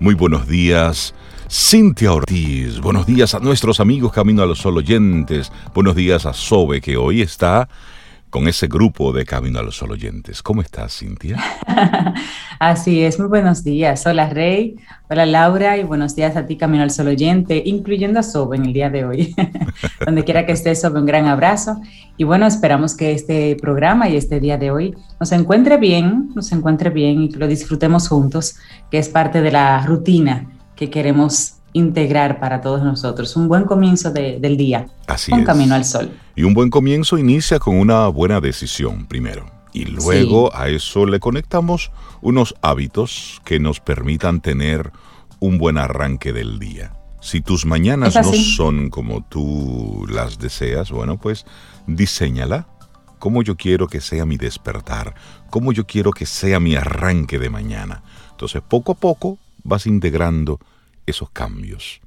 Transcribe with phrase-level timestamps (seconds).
[0.00, 1.14] Muy buenos días.
[1.50, 6.32] Cintia Ortiz, buenos días a nuestros amigos Camino a los Sol oyentes, buenos días a
[6.32, 7.68] Sobe que hoy está
[8.30, 10.42] con ese grupo de Camino a los Sol oyentes.
[10.42, 11.36] ¿Cómo estás, Cintia?
[12.60, 14.06] Así es, muy buenos días.
[14.06, 14.76] Hola, Rey.
[15.10, 15.76] Hola, Laura.
[15.76, 18.88] Y buenos días a ti, Camino al Sol oyente, incluyendo a Sobe en el día
[18.88, 19.34] de hoy.
[20.06, 21.80] Donde quiera que estés, Sobe, un gran abrazo.
[22.16, 26.52] Y bueno, esperamos que este programa y este día de hoy nos encuentre bien, nos
[26.52, 28.56] encuentre bien y que lo disfrutemos juntos,
[28.90, 33.36] que es parte de la rutina que queremos integrar para todos nosotros.
[33.36, 34.86] Un buen comienzo del día.
[35.06, 36.10] Así un camino al sol.
[36.34, 39.46] Y un buen comienzo inicia con una buena decisión primero.
[39.72, 44.90] Y luego a eso le conectamos unos hábitos que nos permitan tener
[45.38, 46.92] un buen arranque del día.
[47.20, 51.44] Si tus mañanas no son como tú las deseas, bueno, pues
[51.86, 52.66] diseñala
[53.18, 55.14] cómo yo quiero que sea mi despertar,
[55.50, 58.02] cómo yo quiero que sea mi arranque de mañana.
[58.30, 60.58] Entonces, poco a poco vas integrando
[61.10, 62.00] esos cambios.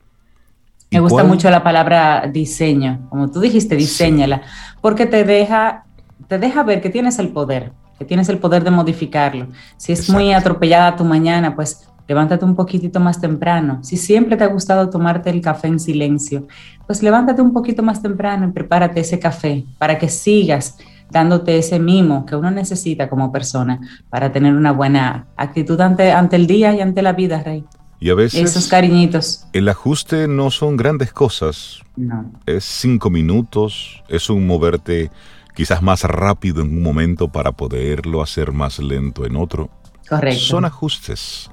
[0.91, 4.43] Me gusta mucho la palabra diseño, como tú dijiste, diseñala,
[4.79, 5.85] porque te deja,
[6.27, 9.47] te deja ver que tienes el poder, que tienes el poder de modificarlo.
[9.77, 13.79] Si es muy atropellada tu mañana, pues levántate un poquitito más temprano.
[13.81, 16.47] Si siempre te ha gustado tomarte el café en silencio,
[16.85, 20.77] pues levántate un poquito más temprano y prepárate ese café para que sigas
[21.09, 23.79] dándote ese mimo que uno necesita como persona
[24.09, 27.65] para tener una buena actitud ante, ante el día y ante la vida, Rey.
[28.03, 28.41] Y a veces...
[28.41, 29.45] Esos cariñitos.
[29.53, 31.79] El ajuste no son grandes cosas.
[31.95, 32.33] No.
[32.45, 35.09] Es cinco minutos, es un moverte
[35.55, 39.69] quizás más rápido en un momento para poderlo hacer más lento en otro.
[40.09, 40.41] Correcto.
[40.41, 41.49] Son ajustes.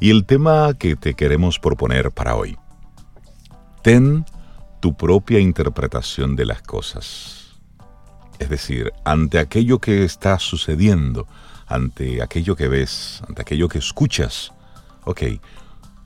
[0.00, 2.58] Y el tema que te queremos proponer para hoy.
[3.82, 4.26] Ten
[4.80, 7.58] tu propia interpretación de las cosas.
[8.38, 11.26] Es decir, ante aquello que está sucediendo,
[11.66, 14.52] ante aquello que ves, ante aquello que escuchas,
[15.04, 15.22] ok,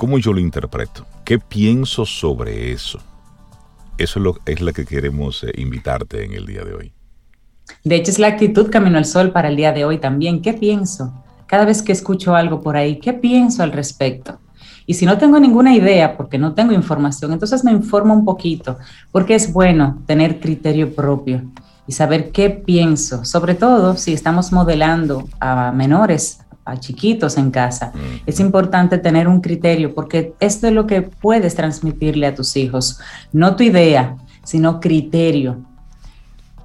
[0.05, 1.07] ¿Cómo yo lo interpreto?
[1.25, 2.99] ¿Qué pienso sobre eso?
[3.97, 6.93] Eso es lo, es lo que queremos eh, invitarte en el día de hoy.
[7.85, 10.43] De hecho, es la actitud Camino al Sol para el día de hoy también.
[10.43, 11.25] ¿Qué pienso?
[11.47, 14.39] Cada vez que escucho algo por ahí, ¿qué pienso al respecto?
[14.85, 18.77] Y si no tengo ninguna idea, porque no tengo información, entonces me informo un poquito,
[19.11, 21.45] porque es bueno tener criterio propio
[21.87, 27.93] y saber qué pienso, sobre todo si estamos modelando a menores a chiquitos en casa.
[28.27, 32.99] Es importante tener un criterio porque esto es lo que puedes transmitirle a tus hijos,
[33.33, 35.65] no tu idea, sino criterio.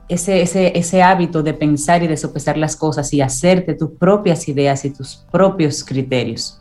[0.08, 4.48] Ese, ese, ese hábito de pensar y de sopesar las cosas y hacerte tus propias
[4.48, 6.60] ideas y tus propios criterios.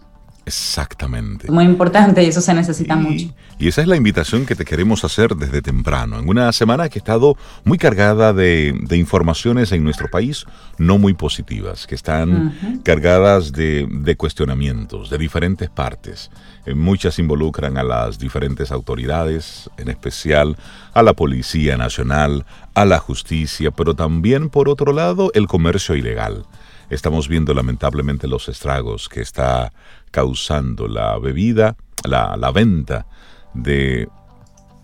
[0.49, 1.53] Exactamente.
[1.53, 3.27] Muy importante y eso se necesita mucho.
[3.59, 6.99] Y esa es la invitación que te queremos hacer desde temprano, en una semana que
[6.99, 10.47] ha estado muy cargada de, informaciones en nuestro país
[10.79, 16.31] no muy positivas, que están cargadas de, de, cuestionamientos de diferentes partes.
[16.65, 20.57] Eh, muchas involucran a las diferentes autoridades, en especial
[20.95, 26.47] a la Policía Nacional, a la justicia, pero también, por otro lado, el comercio ilegal.
[26.91, 29.73] Estamos viendo lamentablemente los estragos que está
[30.11, 33.07] causando la bebida, la, la venta
[33.55, 34.09] de,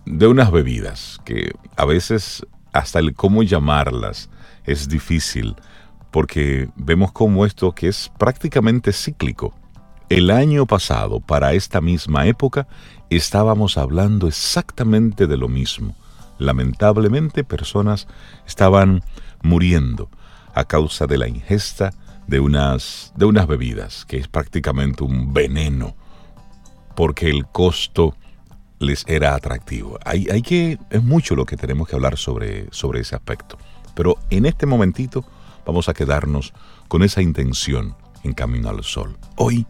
[0.05, 4.29] de unas bebidas que a veces hasta el cómo llamarlas
[4.65, 5.55] es difícil
[6.11, 9.53] porque vemos como esto que es prácticamente cíclico.
[10.07, 12.67] El año pasado, para esta misma época,
[13.09, 15.95] estábamos hablando exactamente de lo mismo.
[16.37, 18.07] Lamentablemente personas
[18.47, 19.03] estaban
[19.41, 20.09] muriendo
[20.53, 21.91] a causa de la ingesta
[22.27, 25.95] de unas, de unas bebidas, que es prácticamente un veneno,
[26.95, 28.15] porque el costo
[28.79, 29.99] les era atractivo.
[30.05, 33.57] Hay, hay que, es mucho lo que tenemos que hablar sobre, sobre ese aspecto.
[33.95, 35.25] Pero en este momentito
[35.65, 36.53] vamos a quedarnos
[36.87, 39.17] con esa intención en Camino al Sol.
[39.37, 39.65] Hoy,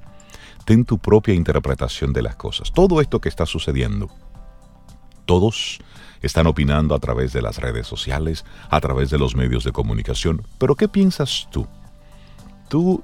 [0.66, 2.72] ten tu propia interpretación de las cosas.
[2.74, 4.10] Todo esto que está sucediendo,
[5.26, 5.80] todos
[6.22, 10.42] están opinando a través de las redes sociales, a través de los medios de comunicación.
[10.58, 11.68] Pero ¿qué piensas tú?
[12.68, 13.04] Tú,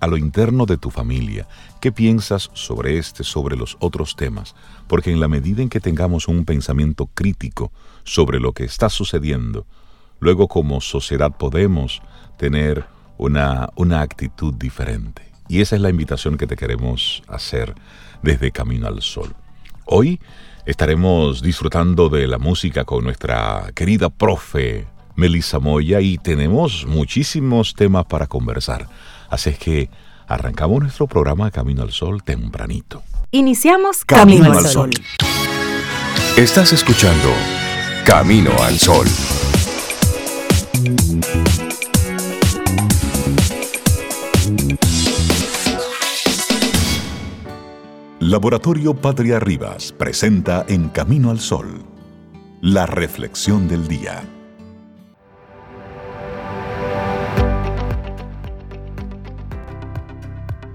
[0.00, 1.46] a lo interno de tu familia,
[1.80, 4.54] ¿qué piensas sobre este, sobre los otros temas?
[4.88, 7.72] Porque en la medida en que tengamos un pensamiento crítico
[8.04, 9.66] sobre lo que está sucediendo,
[10.20, 12.02] luego como sociedad podemos
[12.36, 15.32] tener una, una actitud diferente.
[15.48, 17.74] Y esa es la invitación que te queremos hacer
[18.22, 19.34] desde Camino al Sol.
[19.86, 20.20] Hoy
[20.64, 28.06] estaremos disfrutando de la música con nuestra querida profe Melissa Moya y tenemos muchísimos temas
[28.06, 28.88] para conversar.
[29.28, 29.90] Así es que
[30.26, 33.02] arrancamos nuestro programa Camino al Sol tempranito.
[33.30, 34.90] Iniciamos Camino, al Sol.
[36.36, 37.30] Estás escuchando
[38.04, 39.06] Camino al Sol.
[48.20, 51.84] Laboratorio Patria Rivas presenta En Camino al Sol,
[52.62, 54.24] la reflexión del día.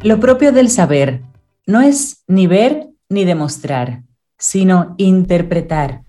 [0.01, 1.23] Lo propio del saber
[1.67, 4.03] no es ni ver ni demostrar,
[4.37, 6.03] sino interpretar.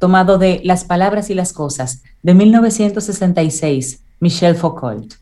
[0.00, 5.14] Tomado de Las Palabras y las Cosas, de 1966, Michel Foucault.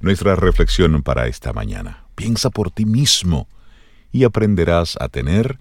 [0.00, 2.04] Nuestra reflexión para esta mañana.
[2.16, 3.46] Piensa por ti mismo
[4.10, 5.60] y aprenderás a tener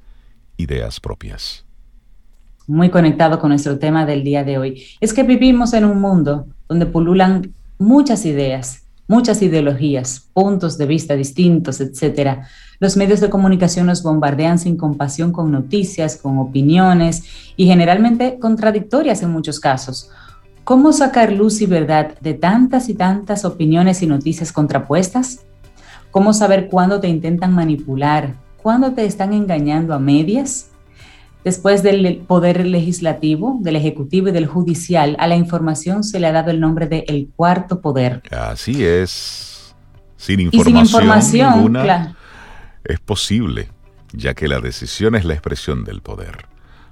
[0.58, 1.66] ideas propias.
[2.66, 4.84] Muy conectado con nuestro tema del día de hoy.
[5.00, 11.16] Es que vivimos en un mundo donde pululan muchas ideas, muchas ideologías, puntos de vista
[11.16, 12.40] distintos, etc.
[12.80, 17.24] Los medios de comunicación nos bombardean sin compasión con noticias, con opiniones
[17.56, 20.10] y generalmente contradictorias en muchos casos.
[20.64, 25.46] ¿Cómo sacar luz y verdad de tantas y tantas opiniones y noticias contrapuestas?
[26.12, 30.73] ¿Cómo saber cuándo te intentan manipular, cuándo te están engañando a medias?
[31.44, 36.32] Después del poder legislativo, del ejecutivo y del judicial, a la información se le ha
[36.32, 38.22] dado el nombre de el cuarto poder.
[38.32, 39.76] Así es.
[40.16, 42.16] Sin información, sin información ninguna
[42.86, 43.70] es posible,
[44.12, 46.46] ya que la decisión es la expresión del poder.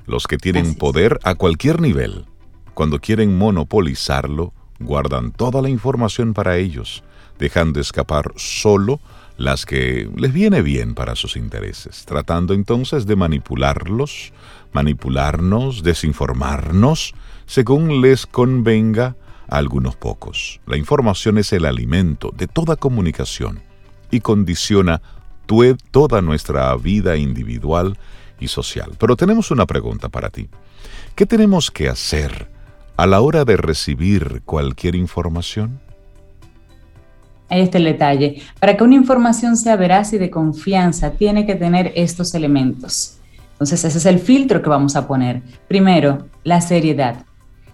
[0.06, 2.26] Los que tienen poder a cualquier nivel,
[2.74, 7.04] cuando quieren monopolizarlo, guardan toda la información para ellos,
[7.40, 9.00] dejando escapar solo
[9.38, 14.34] las que les viene bien para sus intereses, tratando entonces de manipularlos,
[14.74, 17.14] manipularnos, desinformarnos,
[17.46, 19.16] según les convenga
[19.48, 20.62] a algunos pocos.
[20.66, 23.62] La información es el alimento de toda comunicación
[24.12, 25.02] y condiciona
[25.92, 27.98] toda nuestra vida individual
[28.40, 28.92] y social.
[28.98, 30.48] Pero tenemos una pregunta para ti.
[31.16, 32.48] ¿Qué tenemos que hacer
[32.96, 35.82] a la hora de recibir cualquier información?
[37.52, 38.42] Ahí está el detalle.
[38.62, 43.18] Para que una información sea veraz y de confianza, tiene que tener estos elementos.
[43.52, 45.42] Entonces, ese es el filtro que vamos a poner.
[45.68, 47.26] Primero, la seriedad,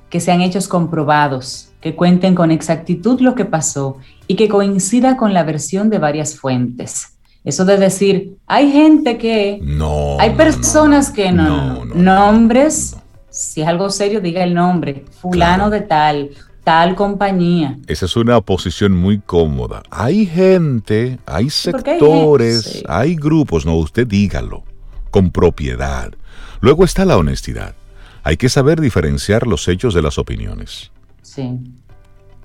[0.09, 5.35] que sean hechos comprobados, que cuenten con exactitud lo que pasó y que coincida con
[5.35, 7.09] la versión de varias fuentes.
[7.43, 9.59] Eso de decir, hay gente que...
[9.61, 10.19] No.
[10.19, 11.85] Hay personas que no.
[11.85, 12.97] Nombres,
[13.29, 15.05] si es algo serio, diga el nombre.
[15.21, 16.31] Fulano de tal
[16.67, 17.77] tal compañía.
[17.87, 19.83] Esa es una posición muy cómoda.
[19.89, 24.65] Hay gente, hay sectores, hay, grupos, no, usted dígalo,
[25.09, 26.11] con propiedad.
[26.59, 27.73] Luego está la honestidad.
[28.21, 30.91] Hay que saber diferenciar los hechos de las opiniones.
[31.21, 31.57] Sí.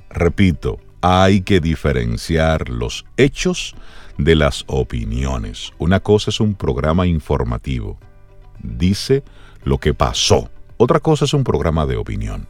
[0.09, 3.75] Repito, hay que diferenciar los hechos
[4.19, 5.73] de las opiniones.
[5.79, 7.99] Una cosa es un programa informativo.
[8.63, 9.25] Dice
[9.65, 10.49] lo que pasó.
[10.77, 12.47] Otra cosa es un programa de opinión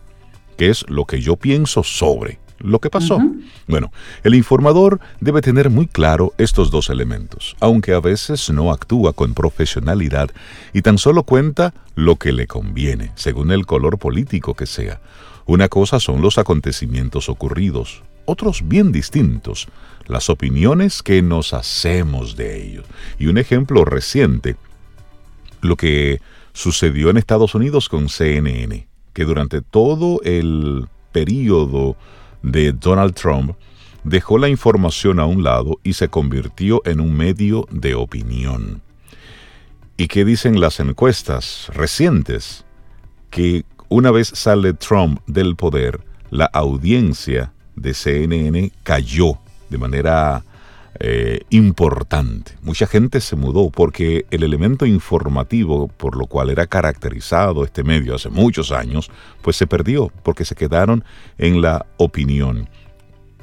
[0.63, 3.19] que es lo que yo pienso sobre lo que pasó.
[3.67, 3.91] Bueno,
[4.23, 9.35] el informador debe tener muy claro estos dos elementos, aunque a veces no actúa con
[9.35, 10.31] profesionalidad
[10.73, 15.01] y tan solo cuenta lo que le conviene, según el color político que sea.
[15.47, 19.67] Una cosa son los acontecimientos ocurridos, otros bien distintos,
[20.07, 22.85] las opiniones que nos hacemos de ellos.
[23.19, 24.55] Y un ejemplo reciente,
[25.61, 26.21] lo que
[26.53, 31.97] sucedió en Estados Unidos con CNN que durante todo el periodo
[32.43, 33.57] de Donald Trump
[34.05, 38.83] dejó la información a un lado y se convirtió en un medio de opinión.
[39.97, 42.65] ¿Y qué dicen las encuestas recientes?
[43.31, 46.01] Que una vez sale Trump del poder,
[46.31, 49.39] la audiencia de CNN cayó
[49.69, 50.45] de manera
[51.05, 52.53] eh, importante.
[52.63, 58.15] Mucha gente se mudó porque el elemento informativo por lo cual era caracterizado este medio
[58.15, 59.11] hace muchos años,
[59.43, 61.03] pues se perdió porque se quedaron
[61.39, 62.69] en la opinión,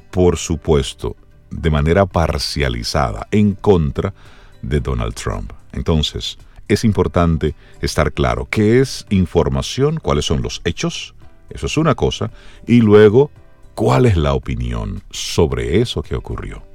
[0.09, 1.17] por supuesto,
[1.51, 4.13] de manera parcializada en contra
[4.61, 5.51] de Donald Trump.
[5.73, 6.37] Entonces,
[6.69, 11.13] es importante estar claro qué es información, cuáles son los hechos,
[11.49, 12.31] eso es una cosa,
[12.65, 13.31] y luego
[13.75, 16.68] cuál es la opinión sobre eso que ocurrió.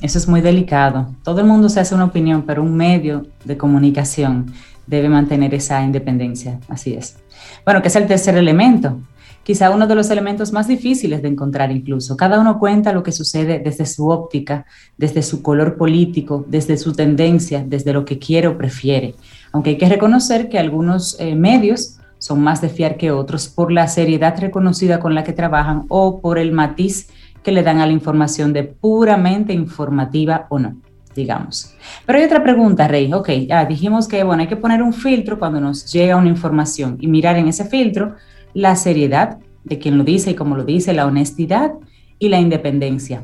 [0.00, 1.08] Eso es muy delicado.
[1.22, 4.52] Todo el mundo se hace una opinión, pero un medio de comunicación
[4.86, 6.58] debe mantener esa independencia.
[6.68, 7.16] Así es.
[7.64, 8.98] Bueno, que es el tercer elemento.
[9.42, 12.16] Quizá uno de los elementos más difíciles de encontrar incluso.
[12.16, 14.64] Cada uno cuenta lo que sucede desde su óptica,
[14.96, 19.14] desde su color político, desde su tendencia, desde lo que quiere o prefiere.
[19.52, 23.72] Aunque hay que reconocer que algunos eh, medios son más de fiar que otros por
[23.72, 27.08] la seriedad reconocida con la que trabajan o por el matiz
[27.42, 30.76] que le dan a la información de puramente informativa o no,
[31.14, 31.74] digamos.
[32.06, 33.12] Pero hay otra pregunta, Rey.
[33.12, 36.96] Ok, ya dijimos que, bueno, hay que poner un filtro cuando nos llega una información
[37.00, 38.16] y mirar en ese filtro
[38.54, 41.72] la seriedad de quien lo dice y cómo lo dice, la honestidad
[42.18, 43.22] y la independencia.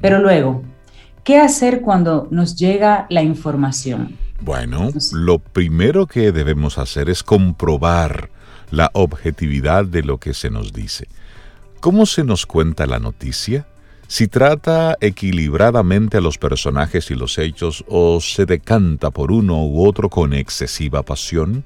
[0.00, 0.62] Pero luego,
[1.24, 4.18] ¿Qué hacer cuando nos llega la información?
[4.42, 8.28] Bueno, lo primero que debemos hacer es comprobar
[8.70, 11.08] la objetividad de lo que se nos dice.
[11.84, 13.66] ¿Cómo se nos cuenta la noticia?
[14.08, 19.86] Si trata equilibradamente a los personajes y los hechos o se decanta por uno u
[19.86, 21.62] otro con excesiva pasión,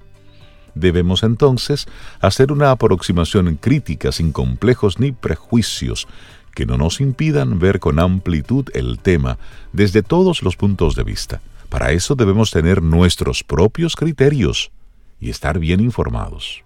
[0.74, 1.86] debemos entonces
[2.20, 6.08] hacer una aproximación crítica sin complejos ni prejuicios
[6.52, 9.38] que no nos impidan ver con amplitud el tema
[9.72, 11.40] desde todos los puntos de vista.
[11.68, 14.72] Para eso debemos tener nuestros propios criterios
[15.20, 16.64] y estar bien informados.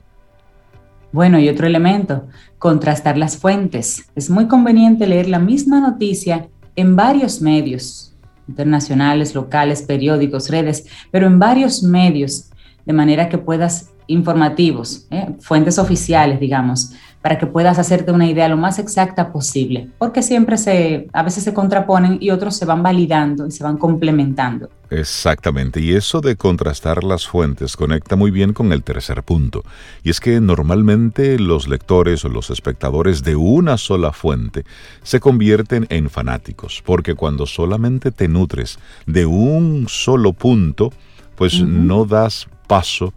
[1.12, 2.26] Bueno, y otro elemento,
[2.58, 4.06] contrastar las fuentes.
[4.14, 8.14] Es muy conveniente leer la misma noticia en varios medios,
[8.48, 12.50] internacionales, locales, periódicos, redes, pero en varios medios,
[12.86, 15.34] de manera que puedas informativos, ¿eh?
[15.40, 20.58] fuentes oficiales, digamos, para que puedas hacerte una idea lo más exacta posible, porque siempre
[20.58, 24.68] se, a veces se contraponen y otros se van validando y se van complementando.
[24.90, 29.62] Exactamente, y eso de contrastar las fuentes conecta muy bien con el tercer punto,
[30.02, 34.64] y es que normalmente los lectores o los espectadores de una sola fuente
[35.04, 40.92] se convierten en fanáticos, porque cuando solamente te nutres de un solo punto,
[41.36, 43.14] pues no das paso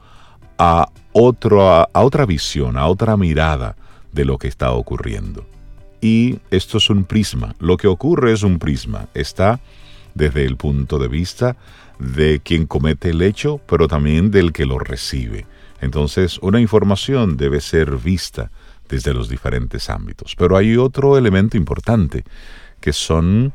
[0.57, 3.75] a, otro, a otra visión, a otra mirada
[4.15, 5.45] de lo que está ocurriendo.
[6.01, 7.53] Y esto es un prisma.
[7.60, 9.07] Lo que ocurre es un prisma.
[9.13, 9.60] Está
[10.13, 11.57] desde el punto de vista
[12.00, 15.45] de quien comete el hecho, pero también del que lo recibe.
[15.81, 18.50] Entonces, una información debe ser vista
[18.89, 20.36] desde los diferentes ámbitos.
[20.36, 22.24] Pero hay otro elemento importante,
[22.79, 23.53] que son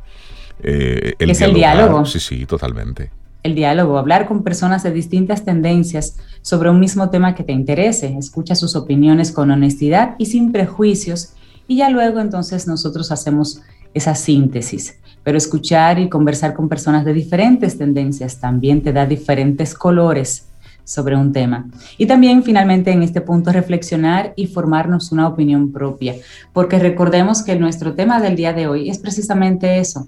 [0.61, 2.05] eh, el, es el diálogo.
[2.05, 3.11] Sí, sí, totalmente
[3.43, 8.15] el diálogo, hablar con personas de distintas tendencias sobre un mismo tema que te interese,
[8.17, 11.33] escucha sus opiniones con honestidad y sin prejuicios
[11.67, 13.61] y ya luego entonces nosotros hacemos
[13.93, 14.99] esa síntesis.
[15.23, 20.47] Pero escuchar y conversar con personas de diferentes tendencias también te da diferentes colores
[20.83, 21.69] sobre un tema.
[21.97, 26.15] Y también finalmente en este punto reflexionar y formarnos una opinión propia,
[26.53, 30.07] porque recordemos que nuestro tema del día de hoy es precisamente eso,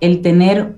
[0.00, 0.76] el tener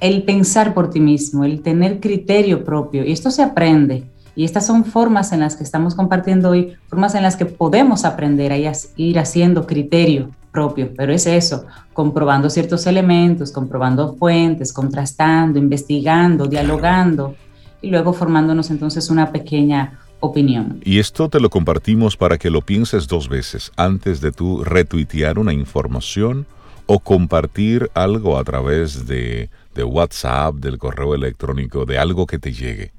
[0.00, 3.04] el pensar por ti mismo, el tener criterio propio.
[3.04, 4.04] Y esto se aprende.
[4.34, 8.04] Y estas son formas en las que estamos compartiendo hoy, formas en las que podemos
[8.04, 8.56] aprender a
[8.96, 10.90] ir haciendo criterio propio.
[10.96, 17.34] Pero es eso, comprobando ciertos elementos, comprobando fuentes, contrastando, investigando, dialogando
[17.82, 20.80] y luego formándonos entonces una pequeña opinión.
[20.84, 25.38] Y esto te lo compartimos para que lo pienses dos veces antes de tú retuitear
[25.38, 26.46] una información
[26.88, 32.52] o compartir algo a través de de WhatsApp, del correo electrónico, de algo que te
[32.52, 32.90] llegue.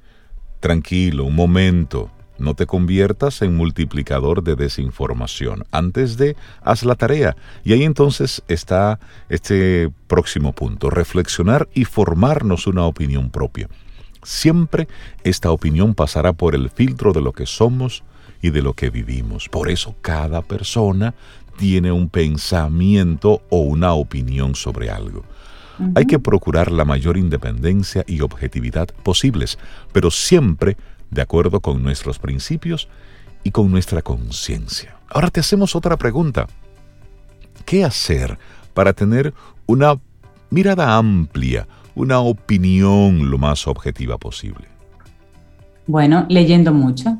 [0.61, 5.65] Tranquilo, un momento, no te conviertas en multiplicador de desinformación.
[5.71, 7.35] Antes de, haz la tarea.
[7.65, 13.67] Y ahí entonces está este próximo punto, reflexionar y formarnos una opinión propia.
[14.23, 14.87] Siempre
[15.25, 18.03] esta opinión pasará por el filtro de lo que somos
[18.41, 19.49] y de lo que vivimos.
[19.49, 21.13] Por eso cada persona
[21.59, 25.25] tiene un pensamiento o una opinión sobre algo.
[25.93, 29.59] Hay que procurar la mayor independencia y objetividad posibles,
[29.91, 30.77] pero siempre
[31.11, 32.87] de acuerdo con nuestros principios
[33.43, 34.95] y con nuestra conciencia.
[35.09, 36.47] Ahora te hacemos otra pregunta.
[37.65, 38.37] ¿Qué hacer
[38.73, 39.33] para tener
[39.65, 39.99] una
[40.49, 44.65] mirada amplia, una opinión lo más objetiva posible?
[45.87, 47.17] Bueno, leyendo mucho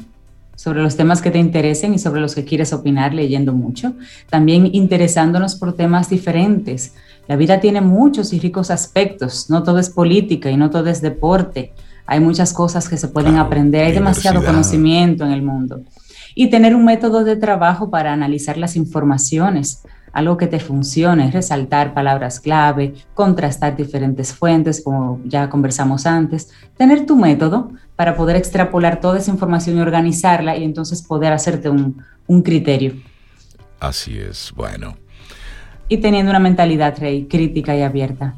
[0.60, 3.94] sobre los temas que te interesen y sobre los que quieres opinar, leyendo mucho.
[4.30, 6.94] También interesándonos por temas diferentes
[7.30, 11.00] la vida tiene muchos y ricos aspectos, no todo es política y no todo es
[11.00, 11.74] deporte.
[12.08, 15.82] Hay muchas cosas que se pueden aprender, hay demasiado conocimiento en el mundo.
[16.34, 21.94] Y tener un método de trabajo para analizar las informaciones, algo que te funcione, resaltar
[21.94, 29.00] palabras clave, contrastar diferentes fuentes, como ya conversamos antes, tener tu método para poder extrapolar
[29.00, 32.94] toda esa información y organizarla y entonces poder hacerte un, un criterio.
[33.80, 34.98] Así es, bueno.
[35.88, 38.36] Y teniendo una mentalidad, Rey, crítica y abierta.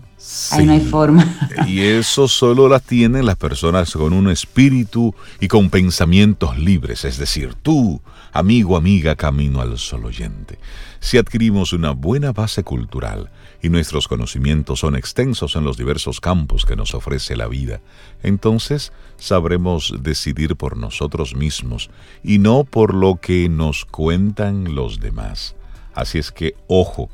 [0.52, 1.26] Ahí no hay forma.
[1.68, 7.18] Y eso solo la tienen las personas con un espíritu y con pensamientos libres, es
[7.18, 8.02] decir, tú,
[8.32, 10.60] amigo, amiga, camino al sol oyente.
[11.00, 13.30] Si adquirimos una buena base cultural
[13.62, 17.82] y nuestros conocimientos son extensos en los diversos campos que nos ofrece la vida,
[18.24, 21.90] entonces sabremos decidir por nosotros mismos
[22.24, 25.56] y no por lo que nos cuentan los demás.
[25.94, 27.10] Así es que, ojo,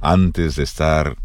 [0.00, 1.16] antes de estar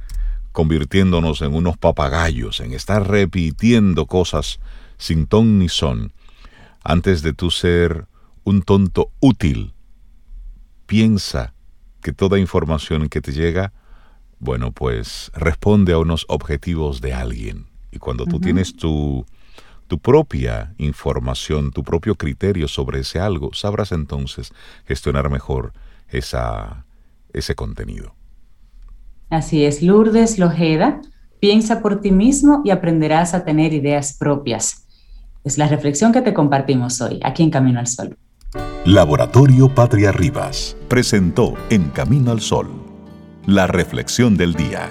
[0.53, 4.59] convirtiéndonos en unos papagayos, en estar repitiendo cosas
[4.97, 6.13] sin ton ni son,
[6.83, 8.05] antes de tú ser
[8.45, 9.73] un tonto útil,
[10.85, 11.53] piensa
[12.01, 13.73] que toda información que te llega
[14.43, 17.67] bueno, pues responde a unos objetivos de alguien.
[17.91, 19.25] Y cuando tú tienes tu,
[19.87, 24.51] tu propia información, tu propio criterio sobre ese algo, sabrás entonces
[24.85, 25.71] gestionar mejor
[26.09, 26.85] esa,
[27.31, 28.15] ese contenido.
[29.29, 31.01] Así es, Lourdes Lojeda,
[31.39, 34.87] piensa por ti mismo y aprenderás a tener ideas propias.
[35.43, 38.17] Es la reflexión que te compartimos hoy, aquí en Camino al Sol.
[38.85, 42.69] Laboratorio Patria Rivas presentó En Camino al Sol,
[43.45, 44.89] la reflexión del día.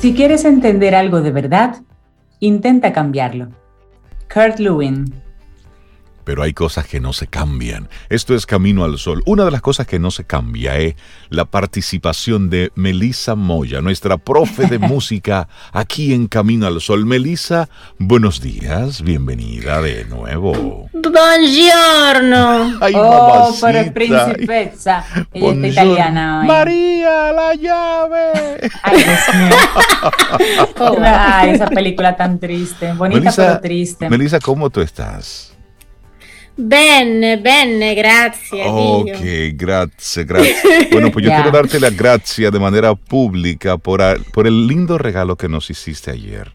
[0.00, 1.76] Si quieres entender algo de verdad,
[2.38, 3.48] intenta cambiarlo.
[4.32, 5.12] Kurt Lewin
[6.28, 7.88] pero hay cosas que no se cambian.
[8.10, 9.22] Esto es Camino al Sol.
[9.24, 10.94] Una de las cosas que no se cambia es
[11.30, 17.06] la participación de Melissa Moya, nuestra profe de música aquí en Camino al Sol.
[17.06, 20.90] Melissa, buenos días, bienvenida de nuevo.
[20.92, 22.76] Buongiorno.
[22.82, 25.06] Ay, oh, pero principessa.
[25.32, 26.46] Ella está italiana hoy.
[26.46, 28.70] María, la llave.
[28.82, 29.56] Ay, Dios mío.
[31.06, 32.92] Ay, esa película tan triste.
[32.92, 34.10] Bonita pero triste.
[34.10, 35.54] Melissa, ¿cómo tú estás?
[36.60, 38.66] Bene, bene, gracias.
[38.68, 39.08] Ok,
[39.52, 40.56] gracias, gracias.
[40.90, 45.36] Bueno, pues yo quiero darte la gracia de manera pública por, por el lindo regalo
[45.36, 46.52] que nos hiciste ayer.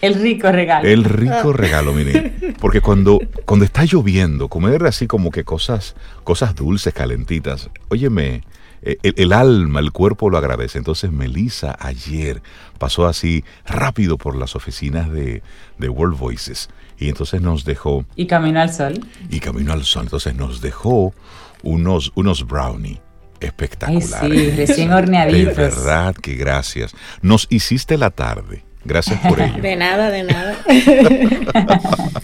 [0.00, 0.88] El rico regalo.
[0.88, 2.32] El rico regalo, mire.
[2.60, 8.42] Porque cuando, cuando está lloviendo, comer así como que cosas, cosas dulces, calentitas, óyeme,
[8.84, 10.78] el, alma, el cuerpo lo agradece.
[10.78, 12.42] Entonces Melissa ayer
[12.78, 15.42] pasó así rápido por las oficinas de,
[15.78, 18.04] de World Voices y entonces nos dejó...
[18.16, 19.00] Y Camino al Sol.
[19.30, 20.04] Y Camino al Sol.
[20.04, 21.14] Entonces nos dejó
[21.62, 23.00] unos, unos brownie
[23.40, 24.10] espectaculares.
[24.20, 25.56] sí, recién horneaditos.
[25.56, 26.94] De verdad que gracias.
[27.22, 28.64] Nos hiciste la tarde.
[28.84, 29.54] Gracias por ello.
[29.62, 30.58] De nada, de nada.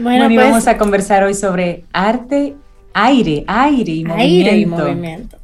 [0.00, 2.54] bueno, pues, vamos a conversar hoy sobre arte,
[2.92, 4.22] aire, aire y movimiento.
[4.22, 5.38] Aire y movimiento.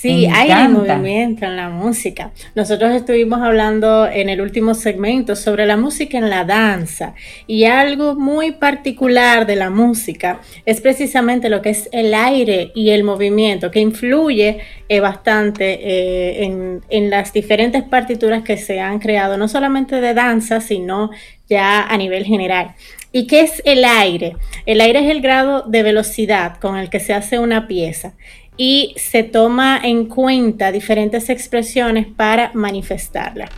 [0.00, 2.32] Sí, hay movimiento en la música.
[2.54, 7.12] Nosotros estuvimos hablando en el último segmento sobre la música en la danza
[7.46, 12.90] y algo muy particular de la música es precisamente lo que es el aire y
[12.90, 19.00] el movimiento que influye eh, bastante eh, en, en las diferentes partituras que se han
[19.00, 21.10] creado, no solamente de danza, sino
[21.46, 22.74] ya a nivel general.
[23.12, 24.36] ¿Y qué es el aire?
[24.64, 28.14] El aire es el grado de velocidad con el que se hace una pieza
[28.56, 33.48] y se toma en cuenta diferentes expresiones para manifestarla.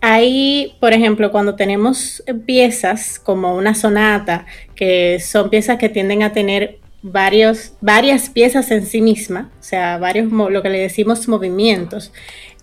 [0.00, 6.32] Ahí, por ejemplo, cuando tenemos piezas como una sonata, que son piezas que tienden a
[6.32, 12.12] tener varios, varias piezas en sí misma, o sea, varios, lo que le decimos movimientos,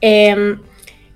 [0.02, 0.60] em,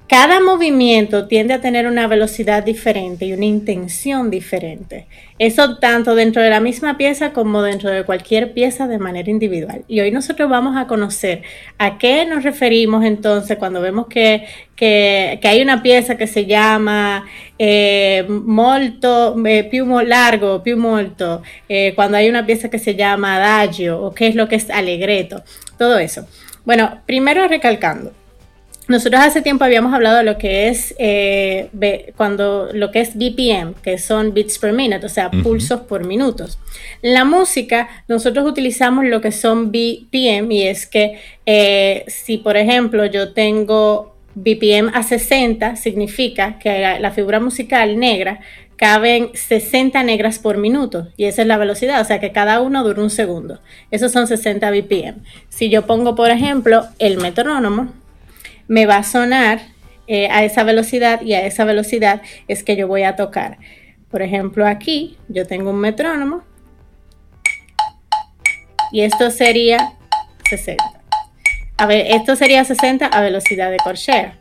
[0.09, 5.05] cada movimiento tiende a tener una velocidad diferente y una intención diferente.
[5.37, 9.83] Eso tanto dentro de la misma pieza como dentro de cualquier pieza de manera individual.
[9.87, 11.43] Y hoy nosotros vamos a conocer
[11.77, 14.47] a qué nos referimos entonces cuando vemos que,
[14.81, 17.25] hay una pieza que se llama
[17.59, 19.69] eh, molto, eh,
[20.07, 24.33] largo, più molto, eh, cuando hay una pieza que se llama adagio o qué es
[24.33, 25.43] lo que es alegreto,
[25.77, 26.25] todo eso.
[26.65, 28.11] Bueno, primero recalcando,
[28.89, 31.69] nosotros hace tiempo habíamos hablado de lo que es eh,
[32.17, 36.57] cuando lo que es BPM, que son beats per minute, o sea, pulsos por minutos.
[37.03, 43.05] la música, nosotros utilizamos lo que son BPM y es que eh, si, por ejemplo,
[43.05, 48.39] yo tengo BPM a 60, significa que la, la figura musical negra
[48.75, 52.83] caben 60 negras por minuto y esa es la velocidad, o sea que cada uno
[52.83, 53.59] dura un segundo.
[53.91, 55.21] Esos son 60 BPM.
[55.49, 57.89] Si yo pongo, por ejemplo, el metrónomo,
[58.69, 59.59] me va a sonar
[60.07, 63.57] eh, a esa velocidad y a esa velocidad es que yo voy a tocar.
[64.09, 66.43] Por ejemplo, aquí yo tengo un metrónomo
[68.91, 69.93] y esto sería
[70.49, 70.83] 60.
[71.77, 74.37] A ver, esto sería 60 a velocidad de corchea.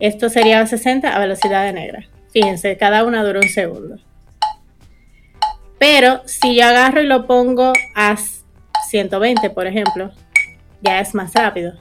[0.00, 2.06] Esto sería 60 a velocidad de negra.
[2.32, 3.96] Fíjense, cada una dura un segundo.
[5.78, 8.16] Pero si yo agarro y lo pongo a
[8.88, 10.12] 120, por ejemplo,
[10.80, 11.74] ya es más rápido.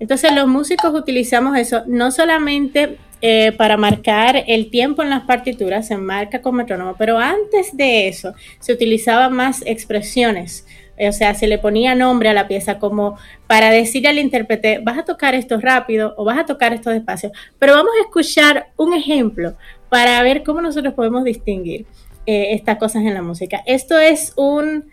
[0.00, 5.86] Entonces los músicos utilizamos eso no solamente eh, para marcar el tiempo en las partituras,
[5.86, 10.66] se marca con metrónomo, pero antes de eso se utilizaban más expresiones.
[11.08, 14.98] O sea, se le ponía nombre a la pieza como para decir al intérprete, vas
[14.98, 17.30] a tocar esto rápido o vas a tocar esto despacio.
[17.58, 19.54] Pero vamos a escuchar un ejemplo
[19.88, 21.86] para ver cómo nosotros podemos distinguir
[22.26, 23.62] eh, estas cosas en la música.
[23.66, 24.90] Esto es un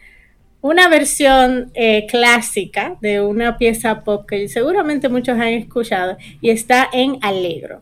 [0.62, 6.88] una versión eh, clásica de una pieza pop que seguramente muchos han escuchado y está
[6.92, 7.82] en Allegro.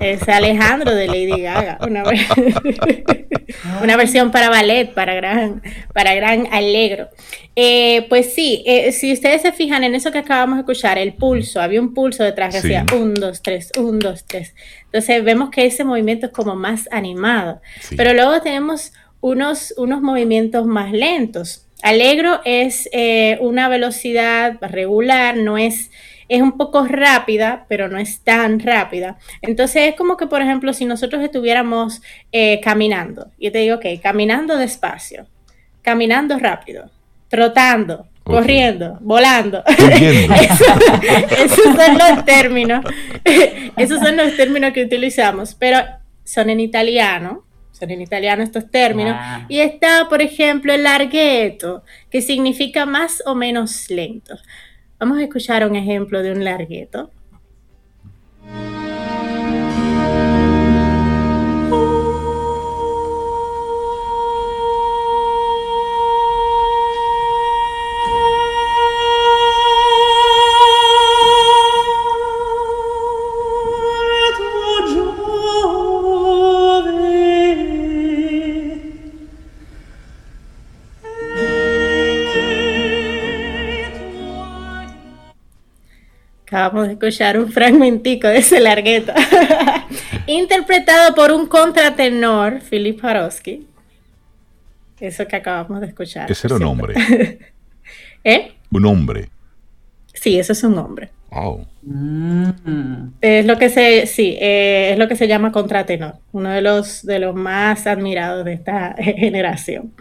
[0.00, 2.02] Es Alejandro de Lady Gaga, una,
[3.96, 7.08] versión para ballet, para gran, para gran alegro.
[7.54, 11.14] Eh, pues sí, eh, si ustedes se fijan en eso que acabamos de escuchar, el
[11.14, 14.54] pulso, había un pulso detrás que hacía 1, 2, 3, 1, 2, 3.
[14.84, 17.60] Entonces vemos que ese movimiento es como más animado.
[17.96, 21.66] Pero luego tenemos unos, unos movimientos más lentos.
[21.82, 25.90] Alegro es eh, una velocidad regular, no es
[26.32, 29.18] es un poco rápida, pero no es tan rápida.
[29.42, 32.00] Entonces es como que, por ejemplo, si nosotros estuviéramos
[32.32, 35.26] eh, caminando, yo te digo, ok, caminando despacio,
[35.82, 36.90] caminando rápido,
[37.28, 39.62] trotando, corriendo, volando.
[41.44, 42.82] esos son los términos,
[43.76, 45.80] esos son los términos que utilizamos, pero
[46.24, 49.16] son en italiano, son en italiano estos términos.
[49.18, 49.44] Ah.
[49.50, 54.38] Y está, por ejemplo, el larghetto, que significa más o menos lento.
[55.02, 57.10] Vamos a escuchar un ejemplo de un largueto.
[86.62, 89.12] Acabamos de escuchar un fragmentico de ese largueto.
[90.28, 93.66] Interpretado por un contratenor, Philip Jarowski.
[95.00, 96.30] Eso que acabamos de escuchar.
[96.30, 96.94] Ese era un hombre.
[98.24, 98.52] ¿Eh?
[98.70, 99.28] Un hombre.
[100.14, 101.10] Sí, eso es un hombre.
[101.30, 101.64] Oh.
[103.20, 107.04] Es lo que se, sí, eh, es lo que se llama contratenor, uno de los,
[107.04, 109.92] de los más admirados de esta generación.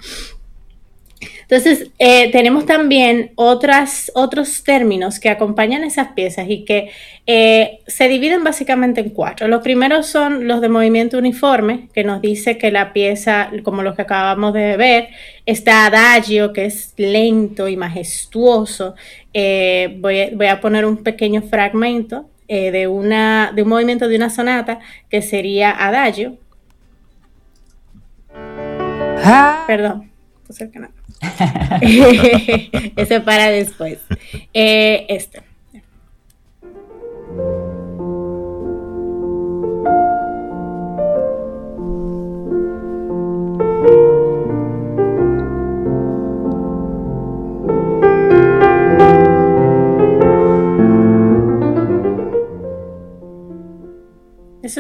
[1.42, 6.90] Entonces, eh, tenemos también otras, otros términos que acompañan esas piezas y que
[7.28, 9.48] eh, se dividen básicamente en cuatro.
[9.48, 13.96] Los primeros son los de movimiento uniforme, que nos dice que la pieza, como los
[13.96, 15.10] que acabamos de ver,
[15.46, 18.96] está adagio, que es lento y majestuoso.
[19.34, 24.80] Eh, voy, a poner un pequeño fragmento de, una, de un movimiento de una sonata
[25.10, 26.38] que sería adagio.
[29.24, 29.64] Ah.
[29.68, 30.12] Perdón,
[30.46, 30.92] puse el canal.
[32.96, 34.00] Ese para después.
[34.54, 35.44] Eh, este.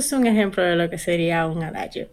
[0.01, 2.09] Es un ejemplo de lo que sería un adagio.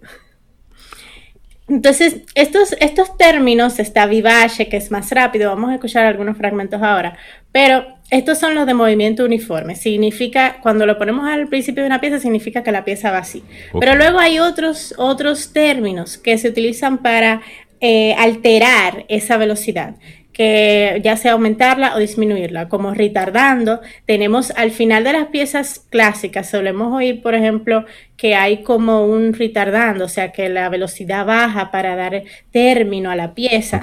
[1.69, 6.83] Entonces, estos, estos términos, está vivace, que es más rápido, vamos a escuchar algunos fragmentos
[6.83, 7.17] ahora,
[7.53, 9.77] pero estos son los de movimiento uniforme.
[9.77, 13.45] Significa, cuando lo ponemos al principio de una pieza, significa que la pieza va así.
[13.79, 17.43] Pero luego hay otros, otros términos que se utilizan para
[17.81, 19.95] eh, alterar esa velocidad
[20.39, 23.81] que ya sea aumentarla o disminuirla, como retardando.
[24.07, 27.85] Tenemos al final de las piezas clásicas, solemos oír, por ejemplo,
[28.17, 32.23] que hay como un retardando, o sea, que la velocidad baja para dar
[32.53, 33.81] término a la pieza.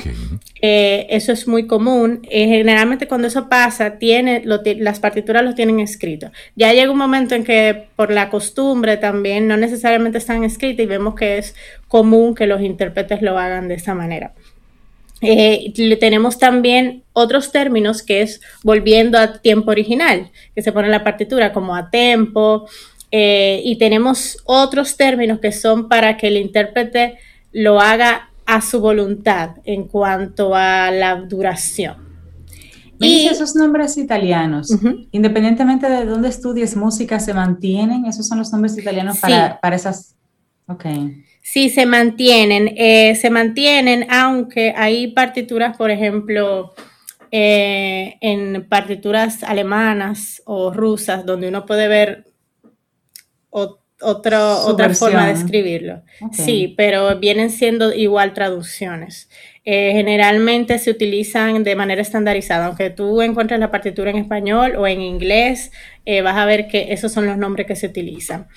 [0.61, 2.21] Eh, eso es muy común.
[2.31, 6.31] Eh, generalmente cuando eso pasa, tiene, las partituras lo tienen escrito.
[6.55, 10.87] Ya llega un momento en que por la costumbre también no necesariamente están escritas y
[10.87, 11.53] vemos que es
[11.89, 14.33] común que los intérpretes lo hagan de esa manera.
[15.25, 20.91] Eh, tenemos también otros términos que es volviendo a tiempo original, que se pone en
[20.91, 22.67] la partitura como a tempo,
[23.11, 27.17] eh, y tenemos otros términos que son para que el intérprete
[27.51, 32.03] lo haga a su voluntad en cuanto a la duración.
[32.99, 34.69] y esos nombres italianos,
[35.11, 40.15] independientemente de dónde estudies música, se mantienen, esos son los nombres italianos para, para esas.
[40.67, 40.85] Ok.
[41.47, 46.73] Sí, se mantienen, eh, se mantienen, aunque hay partituras, por ejemplo,
[47.29, 52.25] eh, en partituras alemanas o rusas, donde uno puede ver
[53.51, 56.01] otra forma de escribirlo.
[56.31, 59.29] Sí, pero vienen siendo igual traducciones.
[59.63, 64.87] Eh, generalmente se utilizan de manera estandarizada, aunque tú encuentres la partitura en español o
[64.87, 65.71] en inglés,
[66.23, 68.47] vas a ver que esos son los nombres que se utilizan.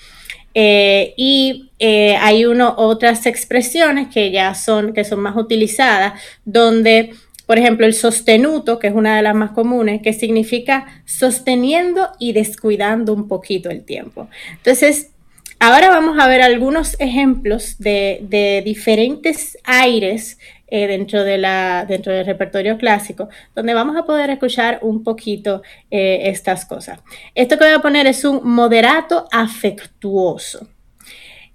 [0.53, 7.13] Eh, y eh, hay uno, otras expresiones que ya son, que son más utilizadas, donde,
[7.45, 12.33] por ejemplo, el sostenuto, que es una de las más comunes, que significa sosteniendo y
[12.33, 14.27] descuidando un poquito el tiempo.
[14.57, 15.11] Entonces,
[15.59, 20.37] ahora vamos a ver algunos ejemplos de, de diferentes aires
[20.71, 25.61] eh, dentro, de la, dentro del repertorio clásico, donde vamos a poder escuchar un poquito
[25.89, 26.99] eh, estas cosas.
[27.35, 30.67] Esto que voy a poner es un moderato afectuoso.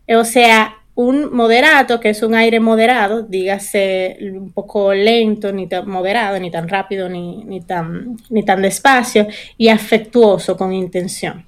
[0.08, 5.88] O sea, un moderato, que es un aire moderado, dígase un poco lento, ni tan
[5.88, 11.46] moderado, ni tan rápido, ni, tan, ni tan despacio, y afectuoso, con intención.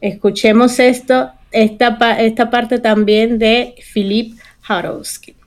[0.00, 5.41] Escuchemos esto, esta, esta parte también de Philip Harowski.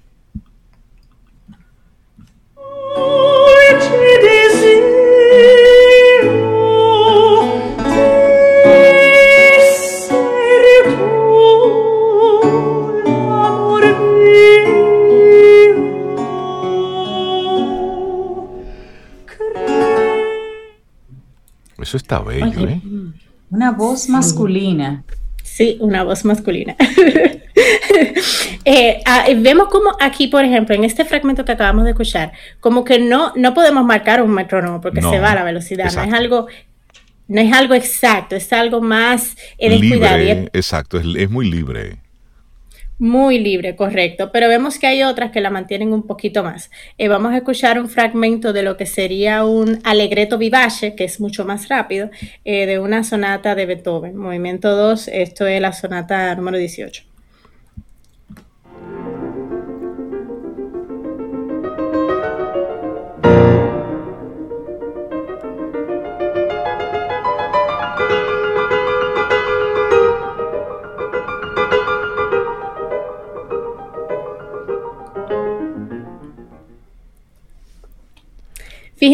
[21.86, 22.82] Eso está bello, ¿eh?
[23.52, 25.04] Una voz masculina.
[25.44, 26.76] Sí, una voz masculina.
[28.68, 32.84] Eh, ah, vemos como aquí, por ejemplo, en este fragmento que acabamos de escuchar, como
[32.84, 36.48] que no, no podemos marcar un metrónomo porque se va la velocidad, no es algo
[37.28, 41.98] no es algo exacto, es algo más eh, libre, exacto, es, muy libre.
[42.98, 44.32] Muy libre, correcto.
[44.32, 46.72] Pero vemos que hay otras que la mantienen un poquito más.
[46.98, 51.20] Eh, vamos a escuchar un fragmento de lo que sería un alegreto vivace, que es
[51.20, 52.10] mucho más rápido,
[52.44, 54.16] de una sonata de Beethoven.
[54.16, 57.15] Movimiento 2, esto es la sonata número 18.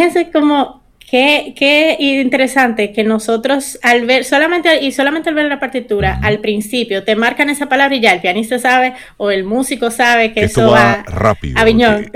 [0.01, 5.59] Fíjense cómo Qué, qué, interesante que nosotros al ver, solamente y solamente al ver la
[5.59, 9.91] partitura, al principio te marcan esa palabra y ya el pianista sabe o el músico
[9.91, 11.59] sabe que, eso va, rápido.
[11.59, 12.09] A Viñón.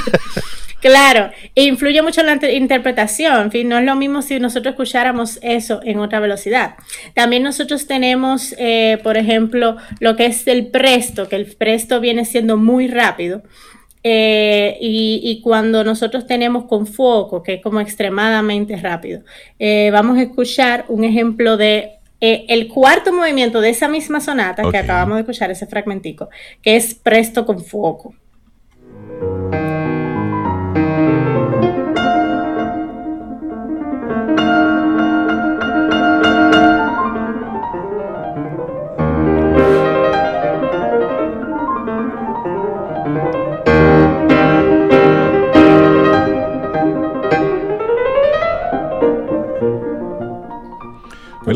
[0.82, 3.40] claro, e influye mucho la interpretación.
[3.40, 6.74] En fin, no es lo mismo si nosotros escucháramos eso en otra velocidad.
[7.14, 12.26] También nosotros tenemos, eh, por ejemplo, lo que es el presto, que el presto viene
[12.26, 13.42] siendo muy rápido.
[14.02, 19.22] Eh, y, cuando nosotros tenemos con foco, que es como extremadamente rápido,
[19.58, 24.62] eh, vamos a escuchar un ejemplo de eh, el cuarto movimiento de esa misma sonata
[24.70, 26.28] que acabamos de escuchar, ese fragmentico,
[26.62, 28.14] que es presto con foco.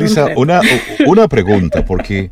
[0.05, 0.61] Melissa, una,
[1.07, 2.31] una pregunta, porque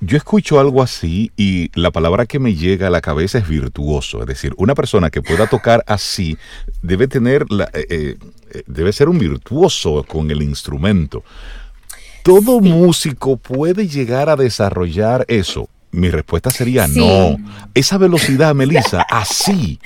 [0.00, 4.20] yo escucho algo así y la palabra que me llega a la cabeza es virtuoso.
[4.20, 6.36] Es decir, una persona que pueda tocar así
[6.82, 8.16] debe tener, la, eh,
[8.52, 11.24] eh, debe ser un virtuoso con el instrumento.
[12.22, 15.68] ¿Todo músico puede llegar a desarrollar eso?
[15.92, 17.36] Mi respuesta sería no.
[17.72, 19.78] Esa velocidad, Melissa, así.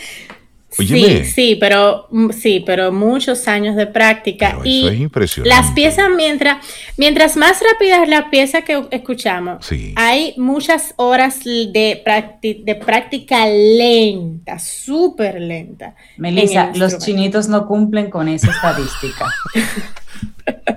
[0.70, 5.48] Sí, sí, pero mm, sí, pero muchos años de práctica y es impresionante.
[5.48, 6.64] las piezas mientras
[6.96, 12.02] mientras más rápida es la pieza que escuchamos, hay muchas horas de,
[12.42, 15.94] de práctica lenta, súper lenta.
[16.16, 19.26] Melissa, los chinitos no cumplen con esa estadística.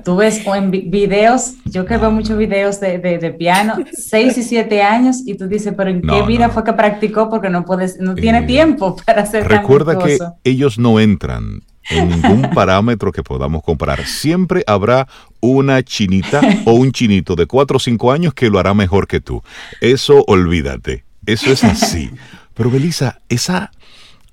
[0.04, 4.82] Tú ves en videos, yo que veo muchos videos de, de, piano, 6 y 7
[4.82, 7.30] años, y tú dices, pero ¿en qué vida fue que practicó?
[7.30, 12.10] Porque no puedes, no tiene eh, tiempo para hacer Recuerda que ellos no entran en
[12.10, 14.06] ningún parámetro que podamos comparar.
[14.06, 15.08] Siempre habrá
[15.40, 19.22] una chinita o un chinito de 4 o 5 años que lo hará mejor que
[19.22, 19.42] tú.
[19.82, 21.06] Eso olvídate.
[21.26, 22.12] Eso es así.
[22.54, 23.72] Pero Belisa, esa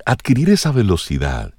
[0.05, 1.55] adquirir esa velocidad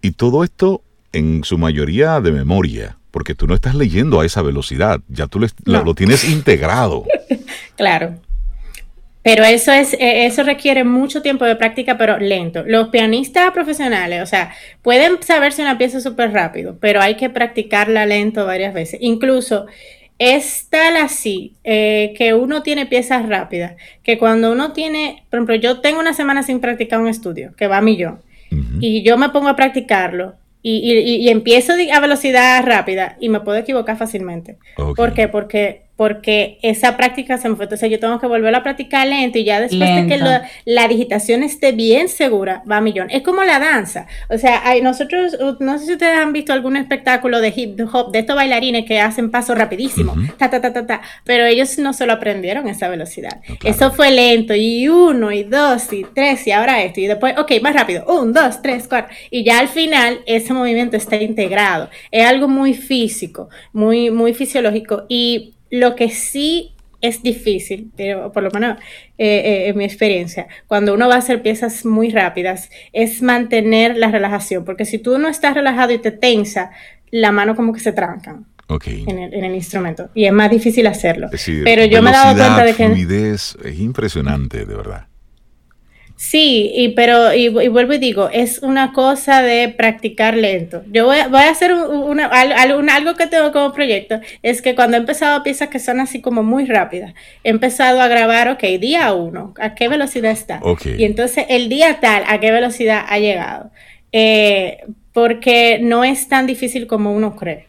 [0.00, 0.82] y todo esto
[1.16, 5.40] en su mayoría de memoria, porque tú no estás leyendo a esa velocidad, ya tú
[5.64, 7.04] lo, tienes integrado.
[7.76, 8.16] claro.
[9.22, 12.62] Pero eso es, eh, eso requiere mucho tiempo de práctica, pero lento.
[12.64, 14.52] Los pianistas profesionales, o sea,
[14.82, 19.00] pueden saberse una pieza súper rápido, pero hay que practicarla lento varias veces.
[19.02, 19.66] Incluso
[20.18, 25.54] es tal así eh, que uno tiene piezas rápidas, que cuando uno tiene, por ejemplo,
[25.56, 28.20] yo tengo una semana sin practicar un estudio, que va a millón,
[28.80, 33.96] y yo me pongo a practicarlo, y, empiezo a velocidad rápida y me puedo equivocar
[33.96, 34.58] fácilmente.
[34.96, 35.28] ¿Por qué?
[35.28, 37.64] Porque porque esa práctica se me fue.
[37.64, 40.18] Entonces yo tengo que volver a practicar lento y ya después de que
[40.64, 43.08] la digitación esté bien segura, va a millón.
[43.10, 44.06] Es como la danza.
[44.28, 48.12] O sea, hay, nosotros, no sé si ustedes han visto algún espectáculo de hip hop,
[48.12, 51.92] de estos bailarines que hacen pasos rapidísimo, ta, ta, ta, ta, ta, pero ellos no
[51.92, 53.40] se lo aprendieron esa velocidad.
[53.64, 57.52] Eso fue lento y uno y dos y tres y ahora esto y después, ok,
[57.62, 59.14] más rápido, un, dos, tres, cuatro.
[59.30, 61.88] Y ya al final ese movimiento está integrado.
[62.10, 68.42] Es algo muy físico, muy, muy fisiológico y lo que sí es difícil, pero por
[68.42, 68.78] lo menos
[69.18, 73.96] eh, eh, en mi experiencia, cuando uno va a hacer piezas muy rápidas, es mantener
[73.96, 76.70] la relajación, porque si tú no estás relajado y te tensa,
[77.10, 78.40] la mano como que se tranca.
[78.68, 81.28] En, el, instrumento y es más difícil hacerlo.
[81.62, 85.06] pero yo me he dado cuenta de que fluidez es impresionante, de verdad.
[86.16, 90.82] Sí, y, pero y, vuelvo y digo, es una cosa de practicar lento.
[90.90, 95.42] Yo voy, a hacer una, algo que tengo como proyecto, es que cuando he empezado
[95.42, 97.12] piezas que son así como muy rápidas,
[97.44, 100.60] he empezado a grabar, ok, día uno, ¿a qué velocidad está?
[100.96, 103.70] Y entonces el día tal, ¿a qué velocidad ha llegado?
[104.10, 104.78] Eh,
[105.12, 107.66] porque no es tan difícil como uno cree.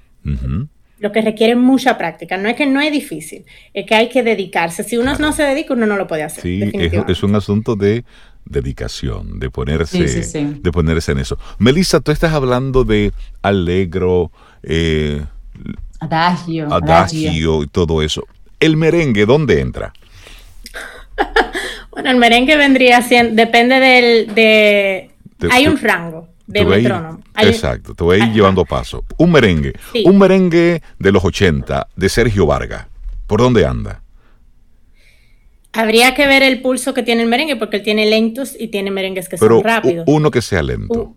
[0.99, 2.38] Lo que requiere mucha práctica.
[2.38, 4.83] No es que no es difícil, es que hay que dedicarse.
[4.83, 6.41] Si uno no se dedica, uno no lo puede hacer.
[6.41, 6.71] Sí,
[7.07, 8.03] es un asunto de
[8.49, 11.38] dedicación, de ponerse, de ponerse en eso.
[11.57, 14.31] Melissa, tú estás hablando de alegro,
[14.63, 15.23] eh,
[15.99, 18.25] adagio, adagio, y todo eso.
[18.60, 19.93] El merengue, ¿dónde entra?
[21.91, 25.12] bueno, el merengue vendría siendo, depende del, de,
[25.51, 27.21] hay un rango de metrónomo.
[27.38, 29.03] exacto, te voy a ir llevando paso.
[29.17, 29.73] Un merengue,
[30.05, 32.88] un merengue de los 80 de Sergio Vargas.
[33.27, 34.01] ¿Por dónde anda?
[35.73, 38.91] Habría que ver el pulso que tiene el merengue, porque él tiene lentos y tiene
[38.91, 40.06] merengues que son rápidos.
[40.08, 41.15] Uno que sea lento.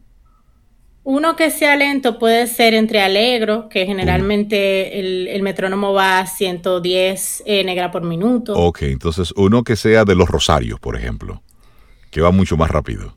[1.02, 7.44] uno que sea lento puede ser entre alegro, que generalmente el, metrónomo va a 110
[7.46, 8.54] eh, negra por minuto.
[8.54, 11.42] Ok, entonces uno que sea de los rosarios, por ejemplo,
[12.10, 13.16] que va mucho más rápido.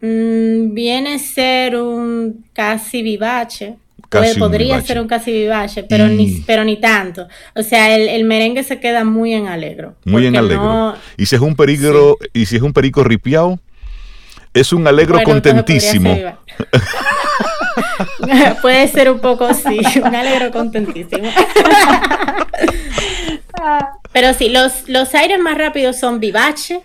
[0.00, 3.02] Mm, viene a ser un casi
[4.38, 7.28] podría ser un casi vivace, pero, ni, pero ni tanto.
[7.54, 9.94] O sea, el, merengue se queda muy en alegro.
[10.04, 10.94] Muy en alegro.
[11.16, 13.60] y si es un peligro, y si es un perico ripiao,
[14.52, 16.16] es un alegro contentísimo.
[18.62, 21.30] Puede ser un poco sí, un alegro contentísimo.
[24.12, 26.82] Pero sí, los, los aires más rápidos son vivace,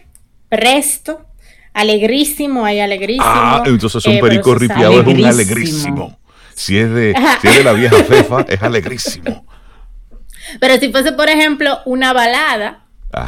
[0.50, 1.26] presto,
[1.74, 3.26] alegrísimo, hay alegrísimo.
[3.26, 6.20] Ah, entonces un eh, perico ripiao es un alegrísimo.
[6.56, 7.14] Si es de,
[7.44, 9.46] de la vieja fefa, es alegrísimo.
[10.60, 12.86] Pero si fuese, por ejemplo, una balada,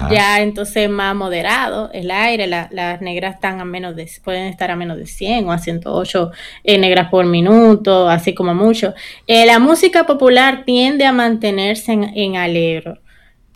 [0.10, 4.76] ya entonces más moderado el aire, las negras están a menos de, pueden estar a
[4.76, 6.32] menos de 100 o a 108
[6.63, 8.94] eh, negras por minuto, así como mucho.
[9.28, 13.00] Eh, la música popular tiende a mantenerse en, en alegro.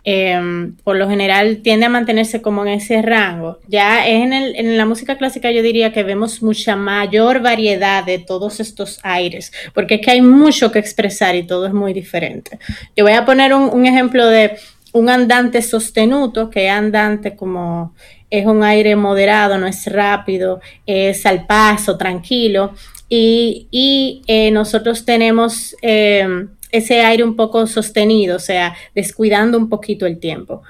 [0.04, 3.60] Em, por lo general tiende a mantenerse como en ese rango.
[3.68, 8.18] Ya en, el, en, la música clásica yo diría que vemos mucha mayor variedad de
[8.18, 12.58] todos estos aires, porque es que hay mucho que expresar y todo es muy diferente.
[12.96, 14.58] Yo voy a poner un, ejemplo de
[14.92, 17.94] un andante sostenuto, que andante como
[18.28, 22.74] es un aire moderado, no es rápido, es al paso, tranquilo,
[23.08, 25.76] y, y eh, nosotros tenemos...
[25.80, 30.62] Em, ese aire un poco sostenido, o sea, descuidando un poquito el tiempo.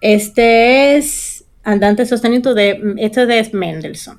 [0.00, 4.18] Este es Andante Sostenido de, este es de Mendelssohn.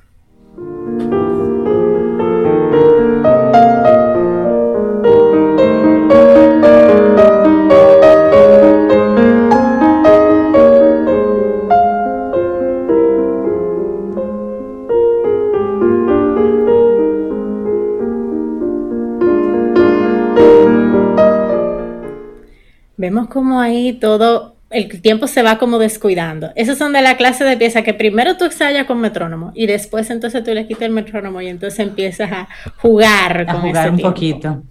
[23.12, 26.50] Vemos como ahí todo, el tiempo se va como descuidando.
[26.56, 30.08] Esos son de la clase de pieza que primero tú ensayas con metrónomo y después
[30.08, 32.48] entonces tú le quitas el metrónomo y entonces empiezas a
[32.78, 34.62] jugar a jugar un poquito.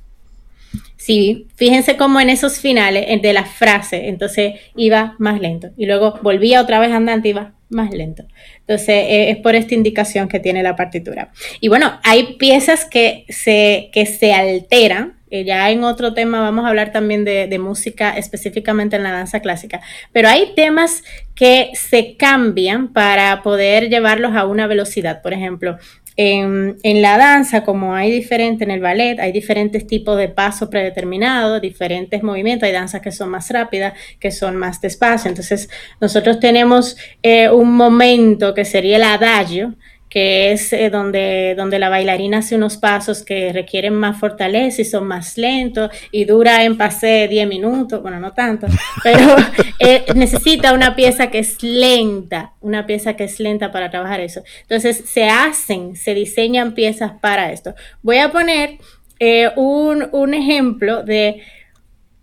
[0.98, 6.18] Sí, fíjense cómo en esos finales de la frase, entonces iba más lento y luego
[6.24, 8.24] volvía otra vez andante y iba más lento.
[8.62, 11.32] Entonces eh, es por esta indicación que tiene la partitura.
[11.60, 16.70] Y bueno, hay piezas que se, que se alteran ya en otro tema vamos a
[16.70, 21.04] hablar también de, música específicamente en la danza clásica, pero hay temas
[21.36, 25.22] que se cambian para poder llevarlos a una velocidad.
[25.22, 25.78] Por ejemplo,
[26.18, 31.62] en, la danza, como hay diferente en el ballet, hay diferentes tipos de pasos predeterminados,
[31.62, 35.30] diferentes movimientos, hay danzas que son más rápidas, que son más despacio.
[35.30, 35.70] Entonces,
[36.00, 39.76] nosotros tenemos eh, un momento que sería el adagio,
[40.12, 44.86] que es eh, donde, donde la bailarina hace unos pasos que requieren más fortaleza y
[44.86, 48.68] son más lentos y dura en pase 10 minutos, bueno, no tanto,
[49.04, 49.38] pero
[49.80, 54.44] eh, necesita una pieza que es lenta, una pieza que es lenta para trabajar eso.
[54.64, 57.74] Entonces se hacen, se diseñan piezas para esto.
[58.02, 58.80] Voy a poner
[59.18, 61.42] eh, un, un ejemplo de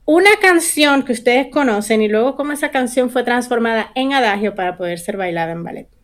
[0.05, 4.77] una canción que ustedes conocen y luego cómo esa canción fue transformada en adagio para
[4.77, 5.98] poder ser bailada en ballet.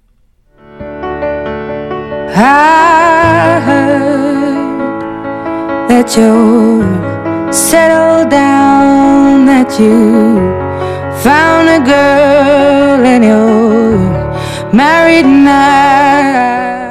[2.37, 4.99] I heard
[5.89, 6.83] that you
[7.53, 10.37] settled down, that you
[11.23, 16.84] found a girl and you're married now.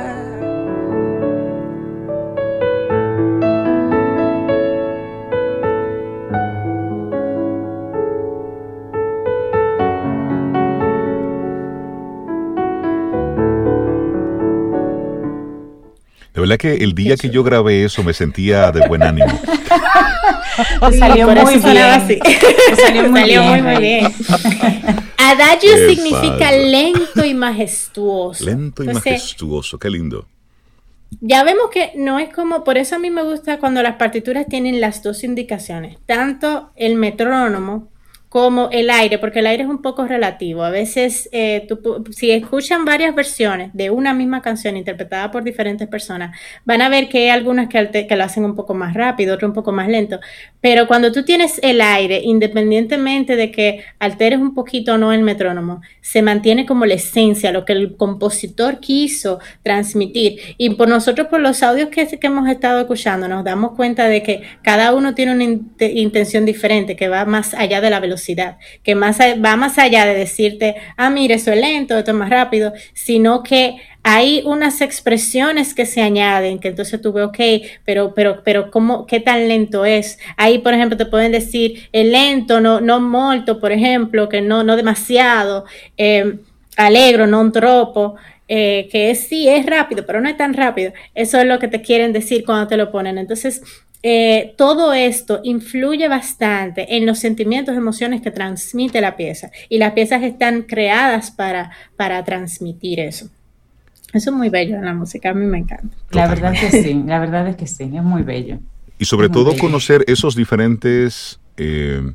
[16.44, 19.28] Verdad que el día que yo grabé eso me sentía de buen ánimo.
[21.00, 22.20] salió muy bien.
[22.76, 23.64] Salió muy bien.
[23.64, 24.06] Muy, bien.
[25.18, 28.44] Adagio significa lento y majestuoso.
[28.44, 30.28] Lento y majestuoso, qué lindo.
[31.22, 34.48] Ya vemos que no es como, por eso a mí me gusta cuando las partituras
[34.48, 37.88] tienen las dos indicaciones, tanto el metrónomo
[38.34, 40.64] como el aire, porque el aire es un poco relativo.
[40.64, 41.68] A veces, eh,
[42.10, 47.10] si escuchan varias versiones de una misma canción interpretada por diferentes personas, van a ver
[47.10, 49.88] que hay algunas que, que lo hacen un poco más rápido, otras un poco más
[49.88, 50.20] lento.
[50.64, 55.22] Pero cuando tú tienes el aire, independientemente de que alteres un poquito o no el
[55.22, 60.40] metrónomo, se mantiene como la esencia, lo que el compositor quiso transmitir.
[60.58, 64.24] Y por nosotros, por los audios que, que hemos estado escuchando, nos damos cuenta de
[64.24, 65.44] que cada uno tiene una
[65.86, 70.16] intención diferente, que va más allá de la velocidad que más, va más allá de
[70.16, 75.74] decirte, ah, mire, eso es lento, esto es más rápido, sino que hay unas expresiones
[75.74, 77.40] que se añaden, que entonces tú ves, ok,
[77.86, 80.20] pero, pero, pero, ¿cómo, ¿qué tan lento es?
[80.36, 84.64] Ahí, por ejemplo, te pueden decir el lento, no, no molto, por ejemplo, que no,
[84.64, 85.66] no demasiado,
[85.98, 86.40] eh,
[86.76, 88.16] alegro, no tropo.
[88.50, 90.92] Eh, que sí, es rápido, pero no es tan rápido.
[91.16, 93.18] Eso es lo que te quieren decir cuando te lo ponen.
[93.18, 93.64] Entonces,
[94.04, 99.50] eh, todo esto influye bastante en los sentimientos, emociones que transmite la pieza.
[99.70, 103.30] Y las piezas están creadas para, para transmitir eso.
[104.14, 105.96] Eso es muy bello en la música, a mí me encanta.
[106.12, 108.60] La verdad que sí, la verdad es que sí, es muy bello.
[109.00, 111.40] Y sobre todo conocer esos diferentes...
[111.58, 112.14] Eh,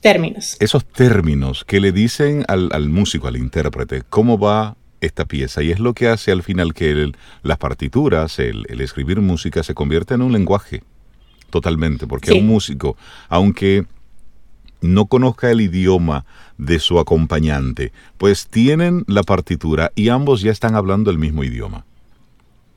[0.00, 0.56] términos.
[0.60, 5.70] Esos términos que le dicen al, al músico, al intérprete, cómo va esta pieza y
[5.70, 10.22] es lo que hace al final que las partituras, el, escribir música se convierta en
[10.22, 10.82] un lenguaje
[11.50, 12.96] totalmente, porque un músico,
[13.28, 13.86] aunque
[14.84, 16.24] no conozca el idioma
[16.58, 21.84] de su acompañante, pues tienen la partitura y ambos ya están hablando el mismo idioma.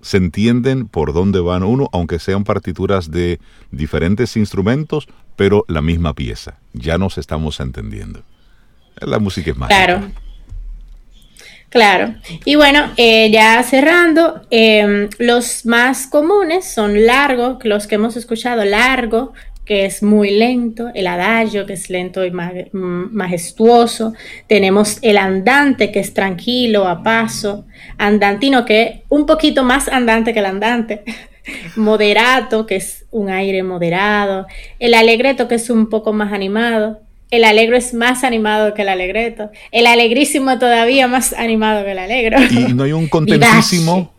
[0.02, 3.40] Se entienden por dónde van uno, aunque sean partituras de
[3.72, 6.60] diferentes instrumentos, pero la misma pieza.
[6.74, 8.22] Ya nos estamos entendiendo.
[9.02, 9.86] La música es mágica.
[9.86, 10.12] Claro.
[11.70, 12.16] Claro.
[12.46, 18.64] Y bueno, eh, ya cerrando, em, los más comunes son largo, los que hemos escuchado,
[18.64, 19.34] largo,
[19.68, 24.14] que es muy lento, el adagio, que es lento y mm, majestuoso,
[24.48, 27.66] tenemos el andante, que es tranquilo, a paso,
[27.98, 31.04] andantino, que es un poquito más andante que el andante,
[31.76, 34.48] moderato, que es un aire moderado,
[34.80, 38.88] el alegreto, que es un poco más animado, el alegro es más animado que el
[38.88, 39.52] alegreto.
[39.74, 42.38] El alegrísimo todavía más animado que el alegro.
[42.42, 44.14] Y no hay un contentísimo.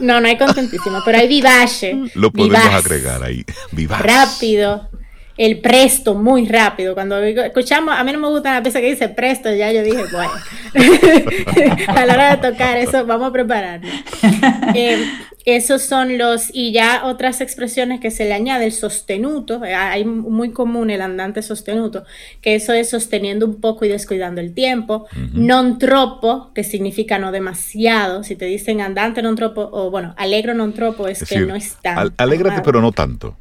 [0.00, 1.96] No, no hay contentísimo, pero hay vivace.
[2.14, 3.44] Lo podemos agregar ahí.
[3.72, 4.02] Vivace.
[4.02, 4.88] Rápido.
[5.36, 6.94] El presto, muy rápido.
[6.94, 10.04] Cuando escuchamos, a mí no me gusta la pieza que dice presto, ya yo dije,
[10.12, 10.32] bueno,
[11.88, 13.90] a la hora de tocar eso, vamos a prepararnos.
[14.74, 15.04] Eh,
[15.44, 20.04] esos son los, y ya otras expresiones que se le añade, el sostenuto, eh, hay
[20.04, 22.04] muy común el andante sostenuto,
[22.40, 25.06] que eso es sosteniendo un poco y descuidando el tiempo.
[25.34, 30.54] Non troppo, que significa no demasiado, si te dicen andante non troppo, o bueno, alegro
[30.54, 32.14] non troppo, es, que no es tan.
[32.16, 33.36] alégrate, pero no tanto.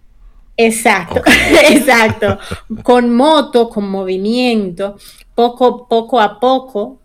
[0.56, 1.22] Exacto,
[1.70, 2.38] exacto.
[2.84, 4.98] Con moto, con movimiento,
[5.36, 7.00] poco, poco a poco,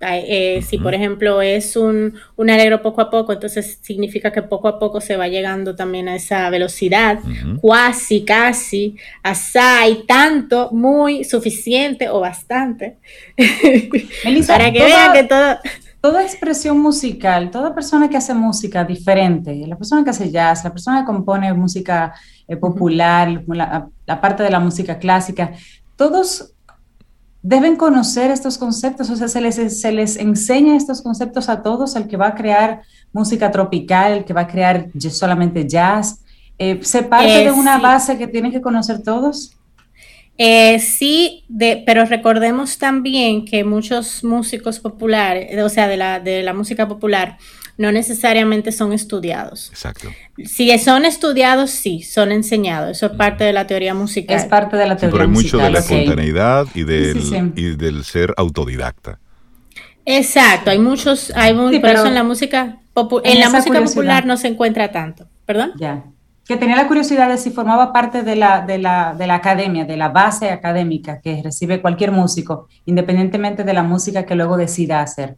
[0.00, 4.68] eh, si por ejemplo es un, un, alegro poco a poco, entonces significa que poco
[4.68, 7.20] a poco se va llegando también a esa velocidad,
[7.60, 12.96] cuasi, casi, asai, tanto, muy, suficiente o bastante.
[14.46, 15.58] Para que vean que todo...
[16.04, 20.70] Toda expresión musical, toda persona que hace música diferente, la persona que hace jazz, la
[20.70, 22.12] persona que compone música
[22.46, 25.52] eh, popular, la parte de la música clásica,
[25.96, 26.52] todos
[27.40, 31.96] deben conocer estos conceptos, o sea, se les, se les enseña estos conceptos a todos,
[31.96, 36.22] el que va a crear música tropical, el que va a crear solamente jazz.
[36.58, 39.56] Eh, ¿Se parte de una base que tienen que conocer todos?
[40.36, 46.42] Eh, sí, de, pero recordemos también que muchos músicos populares, o sea, de la, de
[46.42, 47.38] la música popular,
[47.76, 49.70] no necesariamente son estudiados.
[49.70, 50.08] Exacto.
[50.44, 52.96] Si son estudiados, sí, son enseñados.
[52.96, 54.36] Eso es parte de la teoría musical.
[54.36, 58.04] Es parte de la teoría pero hay mucho de la espontaneidad y del, y del
[58.04, 59.20] ser autodidacta.
[60.06, 62.78] Exacto, hay muchos, hay muy, pero eso en la música,
[63.24, 65.26] en, la música popular no se encuentra tanto.
[65.46, 65.72] ¿Perdón?
[65.78, 66.04] Ya
[66.46, 69.84] que tenía la curiosidad de si formaba parte de la, de, la, de la academia,
[69.84, 75.00] de la base académica que recibe cualquier músico, independientemente de la música que luego decida
[75.00, 75.36] hacer.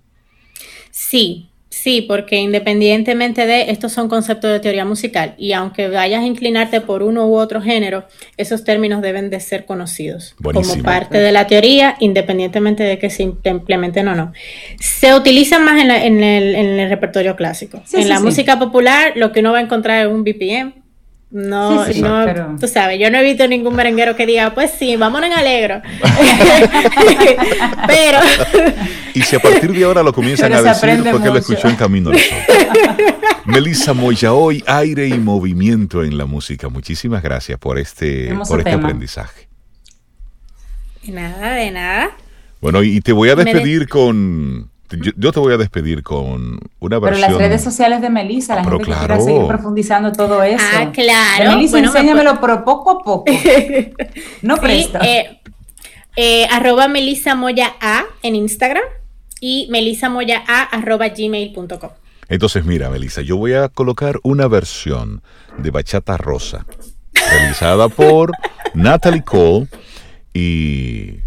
[0.90, 6.26] Sí, sí, porque independientemente de, estos son conceptos de teoría musical y aunque vayas a
[6.26, 11.30] inclinarte por uno u otro género, esos términos deben de ser conocidos como parte de
[11.30, 14.32] la teoría, independientemente de que se implementen o no.
[14.80, 17.80] Se utilizan más en, en, el, repertorio clásico.
[17.92, 20.86] en la música popular, lo que uno va a encontrar es un BPM,
[21.31, 25.29] no, no, tú sabes, yo no he visto ningún merenguero que diga, pues sí, vámonos
[25.29, 25.83] en alegro.
[27.89, 28.20] pero.
[29.12, 32.11] Y si a partir de ahora lo comienzan a decir, porque lo escuchó en Camino
[32.11, 32.39] al Sol.
[33.45, 36.68] Melissa Moya, hoy aire y movimiento en la música.
[36.68, 39.49] Muchísimas gracias por este, por este aprendizaje.
[41.03, 42.11] De nada, de nada.
[42.61, 44.70] Bueno, y te voy a despedir con
[45.16, 47.20] yo, te voy a despedir con una versión.
[47.20, 50.64] Pero las redes sociales de Melissa, la ah, gente que quiera seguir profundizando todo eso.
[50.74, 51.57] Ah, claro.
[51.57, 53.24] Melissa, enséñamelo, pero poco a poco.
[54.43, 54.99] no presto.
[55.03, 55.41] Eh,
[56.16, 58.84] eh, arroba Melissa Moya A en Instagram
[59.41, 59.68] y
[60.11, 61.91] Moya A arroba gmail.com.
[62.28, 65.22] Entonces, mira, Melissa, yo voy a colocar una versión
[65.59, 66.66] de Bachata Rosa,
[67.12, 68.32] realizada por
[68.74, 69.68] Natalie Cole,
[70.34, 71.20] y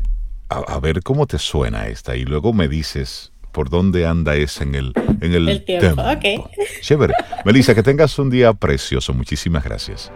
[0.49, 2.15] a, ver cómo te suena esta.
[2.15, 6.01] Y luego me dices por dónde anda ese en el, en el, tiempo.
[6.01, 6.41] Okay.
[6.81, 7.13] Chévere.
[7.45, 9.13] Melissa, que tengas un día precioso.
[9.13, 10.11] Muchísimas gracias.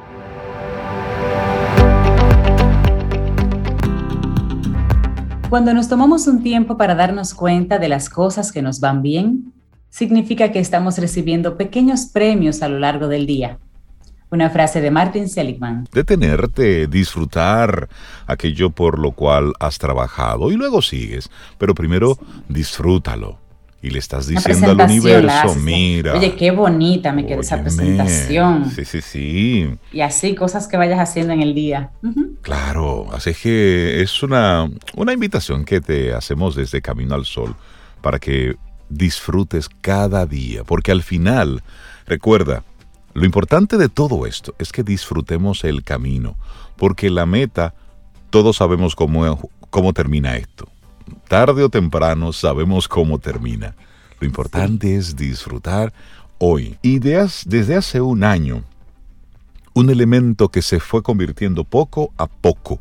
[5.49, 9.53] Cuando nos tomamos un tiempo para darnos cuenta de las cosas que nos van bien,
[9.89, 13.59] significa que estamos recibiendo pequeños premios a lo largo del día.
[14.33, 15.87] Una frase de Martin Seligman.
[15.91, 17.87] Detenerte, disfrutar
[18.25, 21.29] aquello por lo cual has trabajado y luego sigues,
[21.59, 22.17] pero primero
[22.49, 23.37] disfrútalo.
[23.79, 26.15] Y le estás diciendo al universo, mira.
[26.15, 28.71] Oye, qué bonita me quedó esa presentación.
[28.71, 29.69] Sí, sí, sí.
[29.91, 31.91] Y así cosas que vayas haciendo en el día.
[32.41, 37.55] Claro, así que es una, una invitación que te hacemos desde Camino al Sol
[38.01, 38.55] para que
[38.89, 41.61] disfrutes cada día, porque al final,
[42.07, 42.63] recuerda,
[43.13, 46.35] lo importante de todo esto es que disfrutemos el camino,
[46.77, 47.75] porque la meta,
[48.29, 50.67] todos sabemos cómo, cómo termina esto.
[51.27, 53.75] Tarde o temprano sabemos cómo termina.
[54.19, 55.93] Lo importante es disfrutar
[56.39, 56.77] hoy.
[56.81, 58.63] Ideas desde hace un año,
[59.73, 62.79] un elemento que se fue convirtiendo poco a poco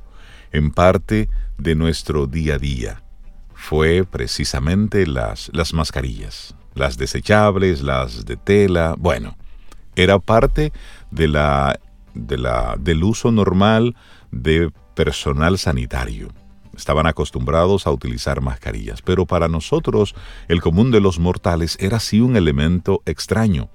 [0.51, 1.29] en parte
[1.59, 3.03] de nuestro día a día
[3.55, 9.37] fue precisamente las, las mascarillas, las desechables, las de tela, bueno,
[9.97, 10.73] era parte
[11.11, 11.79] de la,
[12.15, 13.97] de la, del uso normal
[14.31, 16.29] de personal sanitario.
[16.77, 20.15] Estaban acostumbrados a utilizar mascarillas, pero para nosotros,
[20.49, 23.69] el común de los mortales, era así un elemento extraño.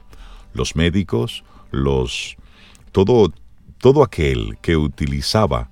[0.54, 2.38] Los médicos, los
[2.92, 3.32] todo
[3.78, 5.70] todo aquel que utilizaba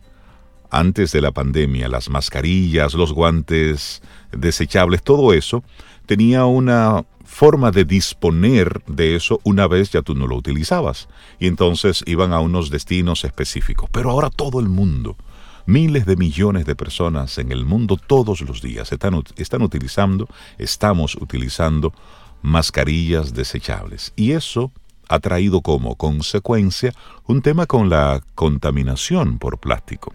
[0.70, 5.64] antes de la pandemia las mascarillas, los guantes desechables, todo eso
[6.06, 11.08] tenía una forma de disponer de eso una vez ya tú no lo utilizabas.
[11.40, 13.90] Y entonces iban a unos destinos específicos.
[13.92, 15.18] Pero ahora todo el mundo,
[15.66, 21.16] miles de millones de personas en el mundo todos los días están, están utilizando, estamos
[21.16, 21.94] utilizando
[22.42, 24.14] mascarillas desechables.
[24.16, 24.72] Y eso
[25.10, 26.94] ha traído como consecuencia
[27.26, 30.14] un tema con la contaminación por plástico.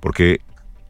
[0.00, 0.40] Porque,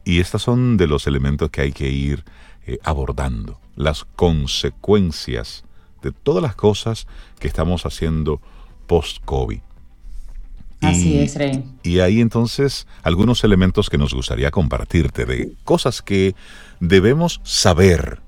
[0.04, 2.24] y estos son de los elementos que hay que ir
[2.66, 5.64] eh, abordando las consecuencias
[6.02, 7.06] de todas las cosas
[7.38, 8.40] que estamos haciendo
[8.86, 9.60] post-COVID.
[10.80, 11.64] Así es, Rey.
[11.82, 16.34] Y hay entonces algunos elementos que nos gustaría compartirte de cosas que
[16.80, 18.20] debemos saber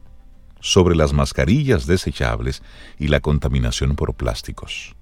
[0.61, 2.63] sobre las mascarillas desechables
[2.99, 4.97] y la contaminación por plásticos.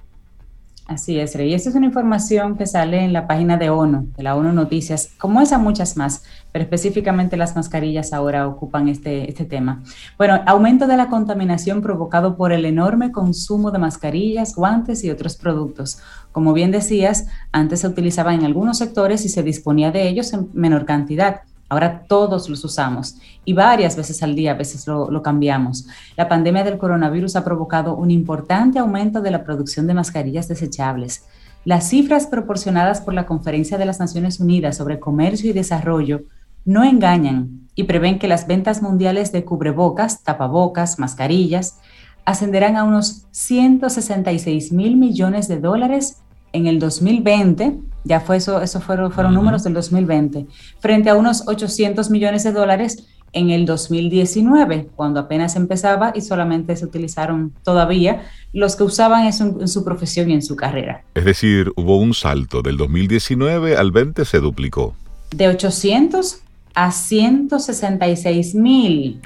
[0.86, 1.54] Así es, Rey.
[1.54, 5.12] Esta es una información que sale en la página de ONU, de la ONU Noticias,
[5.16, 9.82] como esa muchas más, pero específicamente las mascarillas ahora ocupan este, este tema.
[10.18, 15.36] Bueno, aumento de la contaminación provocado por el enorme consumo de mascarillas, guantes y otros
[15.36, 16.00] productos.
[16.32, 20.50] Como bien decías, antes se utilizaban en algunos sectores y se disponía de ellos en
[20.52, 21.40] menor cantidad.
[21.74, 25.88] Ahora todos los usamos y varias veces al día a veces lo, cambiamos.
[26.16, 31.24] La pandemia del coronavirus ha provocado un importante aumento de la producción de mascarillas desechables.
[31.64, 36.22] Las cifras proporcionadas por la Conferencia de las Naciones Unidas sobre Comercio y Desarrollo
[36.64, 41.80] no engañan y prevén que las ventas mundiales de cubrebocas, tapabocas, mascarillas
[42.24, 46.22] ascenderán a unos 166 mil millones de dólares
[46.52, 50.46] en el 2020, ya fue eso, eso fueron, fueron números del 2020,
[50.78, 56.76] frente a unos 800 millones de dólares en el 2019, cuando apenas empezaba y solamente
[56.76, 61.02] se utilizaron todavía los que usaban eso en, en, su profesión y en su carrera.
[61.14, 64.94] Es decir, hubo un salto del 2019 al 20 se duplicó.
[65.34, 66.44] De 800
[66.74, 69.20] a 166 mil.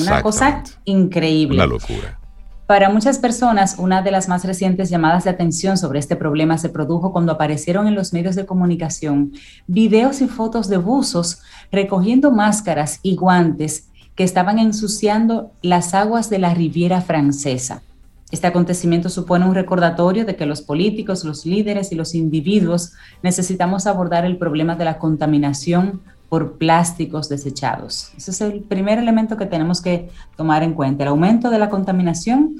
[0.00, 1.56] Una cosa increíble.
[1.56, 2.18] Una locura.
[2.66, 6.70] Para muchas personas, una de las más recientes llamadas de atención sobre este problema se
[6.70, 9.32] produjo cuando aparecieron en los medios de comunicación
[9.66, 16.38] videos y fotos de buzos recogiendo máscaras y guantes que estaban ensuciando las aguas de
[16.38, 17.82] la Riviera Francesa.
[18.30, 23.86] Este acontecimiento supone un recordatorio de que los políticos, los líderes y los individuos necesitamos
[23.86, 26.00] abordar el problema de la contaminación
[26.34, 28.10] por plásticos desechados.
[28.16, 31.70] Ese es el primer elemento que tenemos que tomar en cuenta, el aumento de la
[31.70, 32.56] contaminación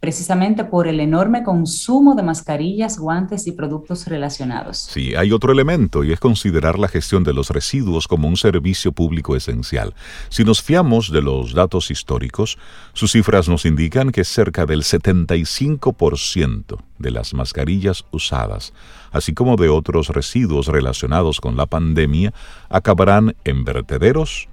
[0.00, 4.78] precisamente por el enorme consumo de mascarillas, guantes y productos relacionados.
[4.78, 8.92] Sí, hay otro elemento y es considerar la gestión de los residuos como un servicio
[8.92, 9.94] público esencial.
[10.28, 12.58] Si nos fiamos de los datos históricos,
[12.92, 18.72] sus cifras nos indican que cerca del 75% de las mascarillas usadas,
[19.10, 22.32] así como de otros residuos relacionados con la pandemia,
[22.68, 24.48] acabarán en vertederos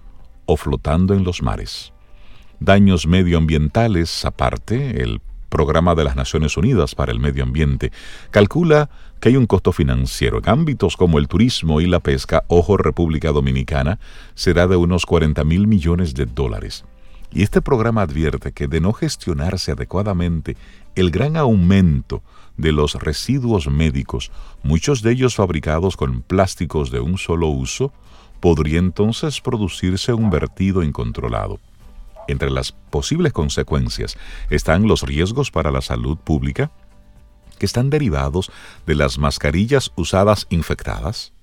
[0.47, 1.91] o flotando en los mares
[2.59, 5.21] daños medioambientales aparte, el
[5.55, 7.93] Programa de las Naciones Unidas para el Medio Ambiente,
[8.29, 8.89] calcula
[9.21, 13.31] que hay un costo financiero en ámbitos como el turismo y la pesca, ojo República
[13.31, 13.97] Dominicana,
[14.33, 16.83] será de unos 40 mil millones de dólares.
[17.31, 20.57] Y este programa advierte que de no gestionarse adecuadamente
[20.93, 22.21] el gran aumento
[22.57, 24.31] de los residuos médicos,
[24.61, 27.93] muchos de ellos fabricados con plásticos de un solo uso,
[28.41, 31.61] podría entonces producirse un vertido incontrolado.
[32.27, 34.17] Entre las posibles consecuencias
[34.49, 36.71] están los riesgos para la salud pública,
[37.57, 38.51] que están derivados
[38.85, 41.33] de las mascarillas usadas infectadas,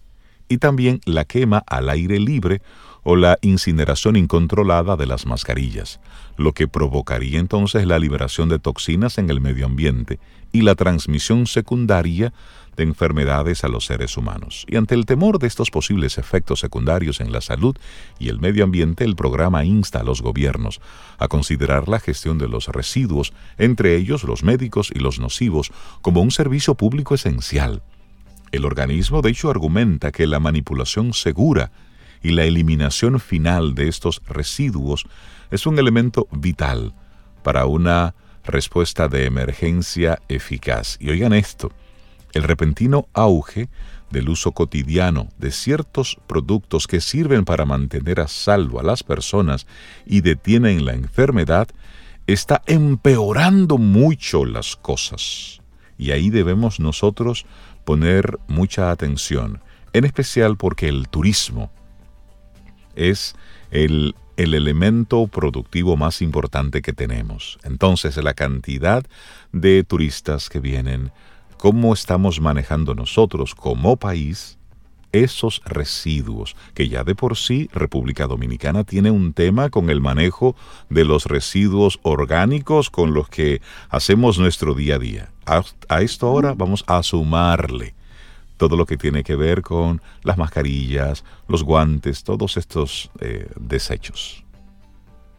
[0.48, 2.60] y también la quema al aire libre
[3.04, 6.00] o la incineración incontrolada de las mascarillas,
[6.36, 10.20] lo que provocaría entonces la liberación de toxinas en el medio ambiente
[10.52, 12.32] y la transmisión secundaria
[12.76, 14.64] de enfermedades a los seres humanos.
[14.68, 17.76] Y ante el temor de estos posibles efectos secundarios en la salud
[18.18, 20.80] y el medio ambiente, el programa insta a los gobiernos
[21.18, 25.70] a considerar la gestión de los residuos, entre ellos los médicos y los nocivos,
[26.00, 27.82] como un servicio público esencial.
[28.52, 31.72] El organismo de hecho argumenta que la manipulación segura
[32.22, 35.06] y la eliminación final de estos residuos
[35.50, 36.94] es un elemento vital
[37.42, 38.14] para una
[38.44, 40.96] respuesta de emergencia eficaz.
[41.00, 41.72] Y oigan esto,
[42.32, 43.68] el repentino auge
[44.10, 49.66] del uso cotidiano de ciertos productos que sirven para mantener a salvo a las personas
[50.06, 51.68] y detienen la enfermedad
[52.26, 55.60] está empeorando mucho las cosas.
[55.98, 57.46] Y ahí debemos nosotros
[57.84, 59.60] poner mucha atención,
[59.92, 61.70] en especial porque el turismo
[62.94, 63.34] es
[63.70, 67.58] el, el elemento productivo más importante que tenemos.
[67.64, 69.04] Entonces la cantidad
[69.52, 71.12] de turistas que vienen,
[71.62, 74.58] cómo estamos manejando nosotros como país
[75.12, 80.56] esos residuos, que ya de por sí República Dominicana tiene un tema con el manejo
[80.90, 85.30] de los residuos orgánicos con los que hacemos nuestro día a día.
[85.46, 87.94] A, esto ahora vamos a sumarle
[88.56, 94.44] todo lo que tiene que ver con las mascarillas, los guantes, todos estos eh, desechos.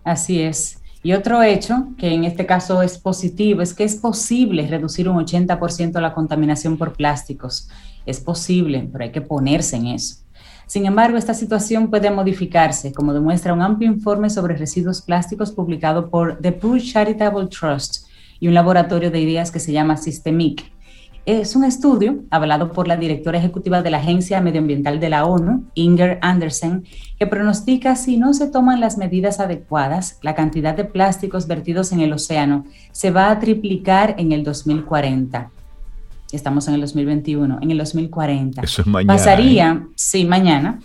[0.05, 0.82] Así es.
[1.05, 5.17] Y otro hecho, que en este caso es positivo, es que es posible reducir un
[5.17, 7.67] 80% la contaminación por plásticos.
[8.05, 10.23] Es posible, pero hay que ponerse en eso.
[10.65, 16.09] Sin embargo, esta situación puede modificarse, como demuestra un amplio informe sobre residuos plásticos publicado
[16.09, 18.07] por The Poor Charitable Trust
[18.39, 20.71] y un laboratorio de ideas que se llama Systemic,
[21.25, 25.63] es un estudio avalado por la directora ejecutiva de la Agencia Medioambiental de la ONU,
[25.73, 26.83] Inger Andersen,
[27.17, 32.01] que pronostica si no se toman las medidas adecuadas, la cantidad de plásticos vertidos en
[32.01, 35.49] el océano se va a triplicar en el 2040.
[36.33, 38.61] Estamos en el 2021, en el 2040.
[38.61, 39.13] Eso es mañana.
[39.13, 39.87] Pasaría, ¿eh?
[39.95, 40.79] sí, mañana,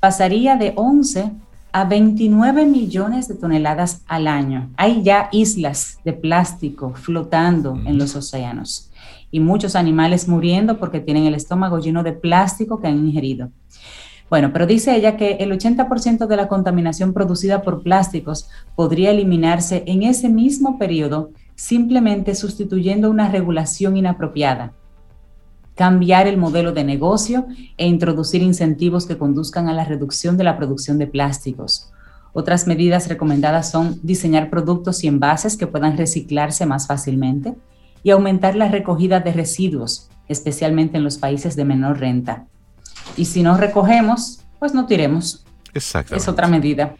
[0.00, 1.32] pasaría de 11
[1.72, 4.70] a 29 millones de toneladas al año.
[4.76, 8.92] Hay ya islas de plástico flotando en los océanos
[9.34, 13.50] y muchos animales muriendo porque tienen el estómago lleno de plástico que han ingerido.
[14.30, 19.82] Bueno, pero dice ella que el 80% de la contaminación producida por plásticos podría eliminarse
[19.88, 24.72] en ese mismo periodo simplemente sustituyendo una regulación inapropiada,
[25.74, 30.56] cambiar el modelo de negocio e introducir incentivos que conduzcan a la reducción de la
[30.56, 31.90] producción de plásticos.
[32.32, 37.56] Otras medidas recomendadas son diseñar productos y envases que puedan reciclarse más fácilmente
[38.04, 42.46] y aumentar la recogida de residuos, especialmente en los países de menor renta.
[43.16, 45.44] Y si no recogemos, pues no tiremos.
[45.72, 46.14] Exacto.
[46.14, 46.94] Es otra medida.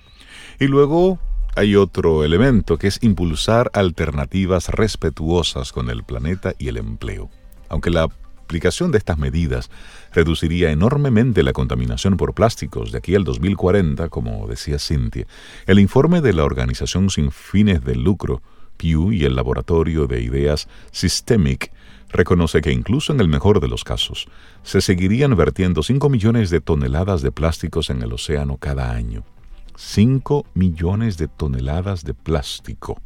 [0.59, 1.21] Y luego
[1.55, 7.31] hay otro elemento que es impulsar alternativas respetuosas con el planeta y el empleo.
[7.69, 8.09] Aunque la
[8.45, 9.71] aplicación de estas medidas
[10.13, 15.27] reduciría enormemente la contaminación por plásticos de aquí al 2040, como decía Cintia,
[15.67, 18.43] el informe de la organización sin fines de lucro,
[18.85, 21.73] Pew, y el laboratorio de ideas Systemic
[22.11, 24.29] reconoce que incluso en el mejor de los casos,
[24.63, 29.25] se seguirían vertiendo 5 millones de toneladas de plásticos en el océano cada año.
[29.77, 33.01] 5 millones de toneladas de plástico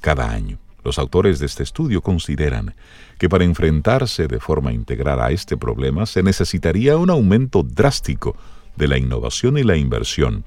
[0.00, 0.58] cada año.
[0.84, 2.74] Los autores de este estudio consideran
[3.18, 8.36] que para enfrentarse de forma integral a este problema se necesitaría un aumento drástico
[8.76, 10.44] de la innovación y la inversión,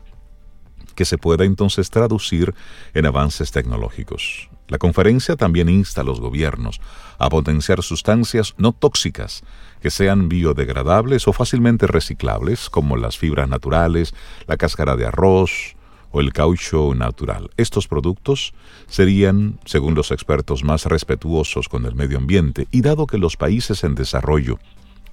[1.00, 2.54] que se pueda entonces traducir
[2.94, 4.50] en avances tecnológicos.
[4.68, 6.82] La conferencia también insta a los gobiernos
[7.18, 9.44] a potenciar sustancias no tóxicas
[9.82, 14.14] que sean biodegradables o fácilmente reciclables, como las fibras naturales,
[14.46, 15.78] la cáscara de arroz
[16.12, 17.50] o el caucho natural.
[17.56, 18.54] Estos productos
[18.88, 23.86] serían, según los expertos, más respetuosos con el medio ambiente y dado que los países
[23.86, 24.60] en desarrollo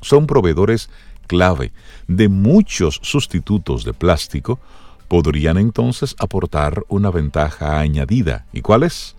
[0.01, 0.91] son proveedores
[1.29, 1.71] clave
[2.09, 4.59] de muchos sustitutos de plástico,
[5.09, 8.47] podrían entonces aportar una ventaja añadida.
[8.53, 9.17] ¿Y cuál es?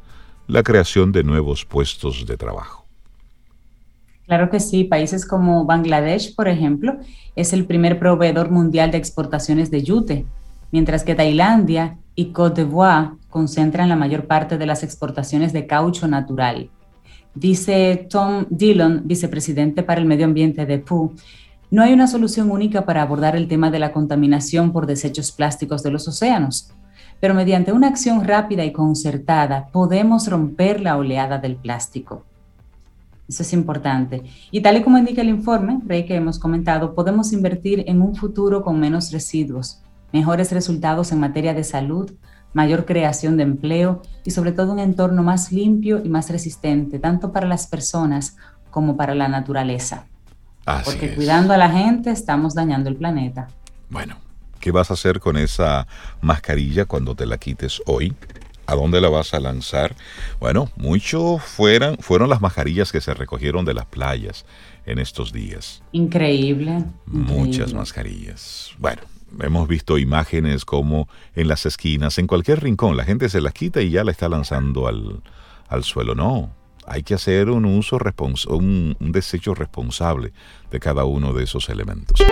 [0.48, 2.86] la creación de nuevos puestos de trabajo.
[4.26, 6.98] Claro que sí, países como Bangladesh, por ejemplo,
[7.36, 10.26] es el primer proveedor mundial de exportaciones de yute,
[10.72, 16.08] mientras que Tailandia y Côte d'Ivoire concentran la mayor parte de las exportaciones de caucho
[16.08, 16.70] natural.
[17.36, 21.14] Dice Tom Dillon, vicepresidente para el medio ambiente de PU,
[21.70, 25.84] no hay una solución única para abordar el tema de la contaminación por desechos plásticos
[25.84, 26.72] de los océanos
[27.20, 32.24] pero mediante una acción rápida y concertada podemos romper la oleada del plástico.
[33.28, 34.24] Eso es importante.
[34.52, 38.16] Y tal y como indica el informe, Rey, que hemos comentado, podemos invertir en un
[38.16, 39.82] futuro con menos residuos,
[40.14, 42.14] mejores resultados en materia de salud,
[42.54, 47.34] mayor creación de empleo y sobre todo un entorno más limpio y más resistente, tanto
[47.34, 48.38] para las personas
[48.72, 50.06] como para la naturaleza.
[50.86, 53.48] Porque cuidando a la gente estamos dañando el planeta.
[53.90, 54.18] Bueno,
[54.60, 55.88] ¿Qué vas a hacer con esa
[56.22, 58.14] mascarilla cuando te la quites hoy?
[58.66, 59.96] ¿A dónde la vas a lanzar?
[60.40, 64.46] Bueno, mucho fueron, fueron las mascarillas que se recogieron de las playas
[64.86, 65.84] en estos días.
[65.94, 66.84] Increíble.
[67.06, 68.72] Muchas mascarillas.
[68.78, 69.04] Bueno,
[69.40, 73.82] hemos visto imágenes como en las esquinas, en cualquier rincón, la gente se las quita
[73.82, 75.22] y ya la está lanzando al,
[75.70, 76.14] al suelo.
[76.14, 76.52] No,
[76.88, 78.00] hay que hacer un uso,
[78.50, 80.32] un, un desecho responsable
[80.72, 82.26] de cada uno de esos elementos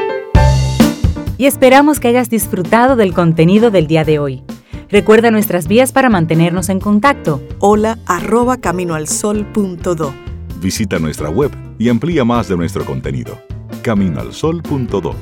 [1.38, 4.44] y esperamos que hayas disfrutado del contenido del día de hoy.
[4.90, 7.42] Recuerda nuestras vías para mantenernos en contacto.
[7.60, 10.14] Hola arroba caminoalsol.do.
[10.62, 13.38] Visita nuestra web y amplía más de nuestro contenido.
[13.82, 15.16] Caminoalsol.do.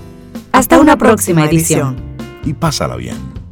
[0.51, 1.95] Hasta, una, próxima, edición.
[2.45, 3.43] Y pásala bien.